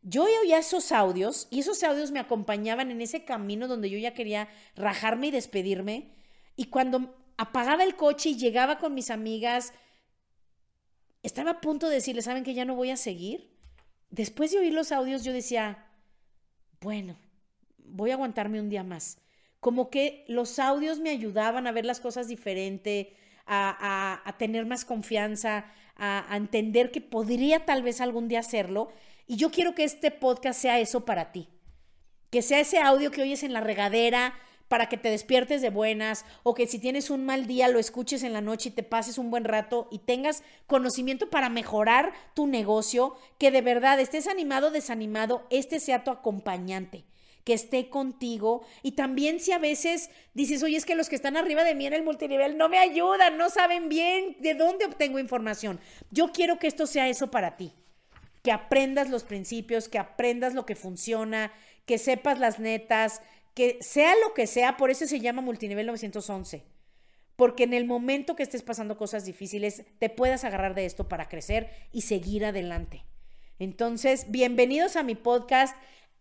Yo 0.02 0.24
oía 0.24 0.58
esos 0.58 0.92
audios 0.92 1.48
y 1.50 1.60
esos 1.60 1.82
audios 1.82 2.12
me 2.12 2.20
acompañaban 2.20 2.90
en 2.90 3.00
ese 3.00 3.24
camino 3.24 3.68
donde 3.68 3.90
yo 3.90 3.98
ya 3.98 4.14
quería 4.14 4.48
rajarme 4.76 5.26
y 5.26 5.30
despedirme. 5.32 6.14
Y 6.56 6.66
cuando 6.66 7.14
apagaba 7.36 7.82
el 7.82 7.96
coche 7.96 8.30
y 8.30 8.36
llegaba 8.36 8.78
con 8.78 8.94
mis 8.94 9.10
amigas, 9.10 9.72
estaba 11.22 11.50
a 11.50 11.60
punto 11.60 11.88
de 11.88 11.96
decirle, 11.96 12.22
¿saben 12.22 12.44
que 12.44 12.54
ya 12.54 12.64
no 12.64 12.76
voy 12.76 12.90
a 12.90 12.96
seguir? 12.96 13.50
Después 14.10 14.52
de 14.52 14.60
oír 14.60 14.72
los 14.72 14.92
audios 14.92 15.24
yo 15.24 15.32
decía, 15.32 15.86
bueno, 16.80 17.18
voy 17.78 18.10
a 18.10 18.14
aguantarme 18.14 18.60
un 18.60 18.68
día 18.68 18.84
más. 18.84 19.18
Como 19.60 19.90
que 19.90 20.24
los 20.28 20.60
audios 20.60 21.00
me 21.00 21.10
ayudaban 21.10 21.66
a 21.66 21.72
ver 21.72 21.84
las 21.84 21.98
cosas 21.98 22.28
diferente, 22.28 23.16
a, 23.48 24.34
tener 24.38 24.66
más 24.66 24.84
confianza, 24.84 25.66
a, 25.96 26.32
a 26.32 26.36
entender 26.36 26.90
que 26.90 27.00
podría 27.00 27.64
tal 27.64 27.82
vez 27.82 28.00
algún 28.00 28.28
día 28.28 28.40
hacerlo. 28.40 28.92
Y 29.26 29.36
yo 29.36 29.50
quiero 29.50 29.74
que 29.74 29.84
este 29.84 30.10
podcast 30.10 30.60
sea 30.60 30.78
eso 30.78 31.04
para 31.04 31.32
ti. 31.32 31.48
Que 32.30 32.42
sea 32.42 32.60
ese 32.60 32.78
audio 32.78 33.10
que 33.10 33.22
oyes 33.22 33.42
en 33.42 33.52
la 33.52 33.60
regadera, 33.60 34.34
para 34.68 34.88
que 34.88 34.98
te 34.98 35.10
despiertes 35.10 35.62
de 35.62 35.70
buenas 35.70 36.24
o 36.42 36.54
que 36.54 36.66
si 36.66 36.78
tienes 36.78 37.10
un 37.10 37.24
mal 37.24 37.46
día 37.46 37.68
lo 37.68 37.78
escuches 37.78 38.22
en 38.22 38.34
la 38.34 38.40
noche 38.40 38.68
y 38.68 38.72
te 38.72 38.82
pases 38.82 39.18
un 39.18 39.30
buen 39.30 39.44
rato 39.44 39.88
y 39.90 40.00
tengas 40.00 40.42
conocimiento 40.66 41.30
para 41.30 41.48
mejorar 41.48 42.12
tu 42.34 42.46
negocio, 42.46 43.16
que 43.38 43.50
de 43.50 43.62
verdad 43.62 43.98
estés 43.98 44.28
animado 44.28 44.70
desanimado, 44.70 45.46
este 45.50 45.80
sea 45.80 46.04
tu 46.04 46.10
acompañante 46.10 47.04
que 47.44 47.54
esté 47.54 47.88
contigo 47.88 48.64
y 48.82 48.92
también 48.92 49.40
si 49.40 49.52
a 49.52 49.58
veces 49.58 50.10
dices, 50.34 50.62
oye, 50.62 50.76
es 50.76 50.84
que 50.84 50.94
los 50.94 51.08
que 51.08 51.16
están 51.16 51.36
arriba 51.36 51.64
de 51.64 51.74
mí 51.74 51.86
en 51.86 51.94
el 51.94 52.02
multinivel 52.02 52.58
no 52.58 52.68
me 52.68 52.78
ayudan, 52.78 53.38
no 53.38 53.50
saben 53.50 53.88
bien 53.88 54.36
de 54.40 54.54
dónde 54.54 54.84
obtengo 54.84 55.18
información. 55.18 55.80
Yo 56.10 56.32
quiero 56.32 56.58
que 56.58 56.66
esto 56.66 56.86
sea 56.86 57.08
eso 57.08 57.30
para 57.30 57.56
ti, 57.56 57.72
que 58.42 58.52
aprendas 58.52 59.10
los 59.10 59.24
principios, 59.24 59.88
que 59.88 59.98
aprendas 59.98 60.54
lo 60.54 60.66
que 60.66 60.76
funciona, 60.76 61.52
que 61.86 61.98
sepas 61.98 62.38
las 62.38 62.58
netas, 62.58 63.22
que 63.54 63.78
sea 63.80 64.14
lo 64.24 64.34
que 64.34 64.46
sea, 64.46 64.76
por 64.76 64.90
eso 64.90 65.06
se 65.06 65.20
llama 65.20 65.42
multinivel 65.42 65.86
911. 65.86 66.62
Porque 67.34 67.64
en 67.64 67.72
el 67.72 67.86
momento 67.86 68.36
que 68.36 68.42
estés 68.42 68.62
pasando 68.62 68.96
cosas 68.96 69.24
difíciles, 69.24 69.84
te 69.98 70.10
puedas 70.10 70.44
agarrar 70.44 70.74
de 70.74 70.84
esto 70.84 71.08
para 71.08 71.28
crecer 71.28 71.70
y 71.92 72.02
seguir 72.02 72.44
adelante. 72.44 73.04
Entonces, 73.58 74.26
bienvenidos 74.28 74.96
a 74.96 75.02
mi 75.02 75.14
podcast. 75.14 75.76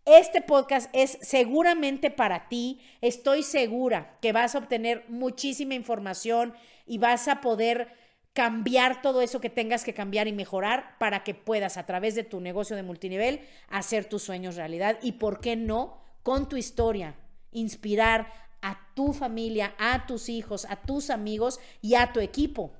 Este 0.07 0.41
podcast 0.41 0.89
es 0.93 1.17
seguramente 1.21 2.09
para 2.09 2.47
ti. 2.47 2.79
Estoy 3.01 3.43
segura 3.43 4.17
que 4.21 4.31
vas 4.31 4.55
a 4.55 4.59
obtener 4.59 5.03
muchísima 5.09 5.73
información 5.73 6.53
y 6.85 6.97
vas 6.97 7.27
a 7.27 7.41
poder 7.41 7.89
cambiar 8.31 9.01
todo 9.01 9.21
eso 9.21 9.41
que 9.41 9.49
tengas 9.49 9.83
que 9.83 9.93
cambiar 9.93 10.29
y 10.29 10.31
mejorar 10.31 10.97
para 10.97 11.25
que 11.25 11.33
puedas 11.33 11.75
a 11.75 11.85
través 11.85 12.15
de 12.15 12.23
tu 12.23 12.39
negocio 12.39 12.77
de 12.77 12.83
multinivel 12.83 13.41
hacer 13.67 14.05
tus 14.05 14.23
sueños 14.23 14.55
realidad 14.55 14.97
y, 15.01 15.13
¿por 15.13 15.41
qué 15.41 15.57
no? 15.57 16.01
Con 16.23 16.47
tu 16.47 16.55
historia, 16.55 17.15
inspirar 17.51 18.31
a 18.61 18.79
tu 18.95 19.11
familia, 19.11 19.75
a 19.77 20.05
tus 20.05 20.29
hijos, 20.29 20.63
a 20.69 20.77
tus 20.77 21.09
amigos 21.09 21.59
y 21.81 21.95
a 21.95 22.13
tu 22.13 22.21
equipo 22.21 22.71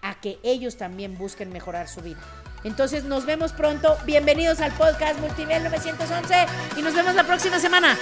a 0.00 0.18
que 0.18 0.38
ellos 0.42 0.78
también 0.78 1.18
busquen 1.18 1.52
mejorar 1.52 1.88
su 1.88 2.00
vida. 2.00 2.20
Entonces 2.64 3.04
nos 3.04 3.26
vemos 3.26 3.52
pronto. 3.52 3.96
Bienvenidos 4.06 4.60
al 4.60 4.72
podcast 4.72 5.20
Multinivel 5.20 5.62
911 5.64 6.46
y 6.76 6.82
nos 6.82 6.94
vemos 6.94 7.14
la 7.14 7.24
próxima 7.24 7.58
semana. 7.58 7.96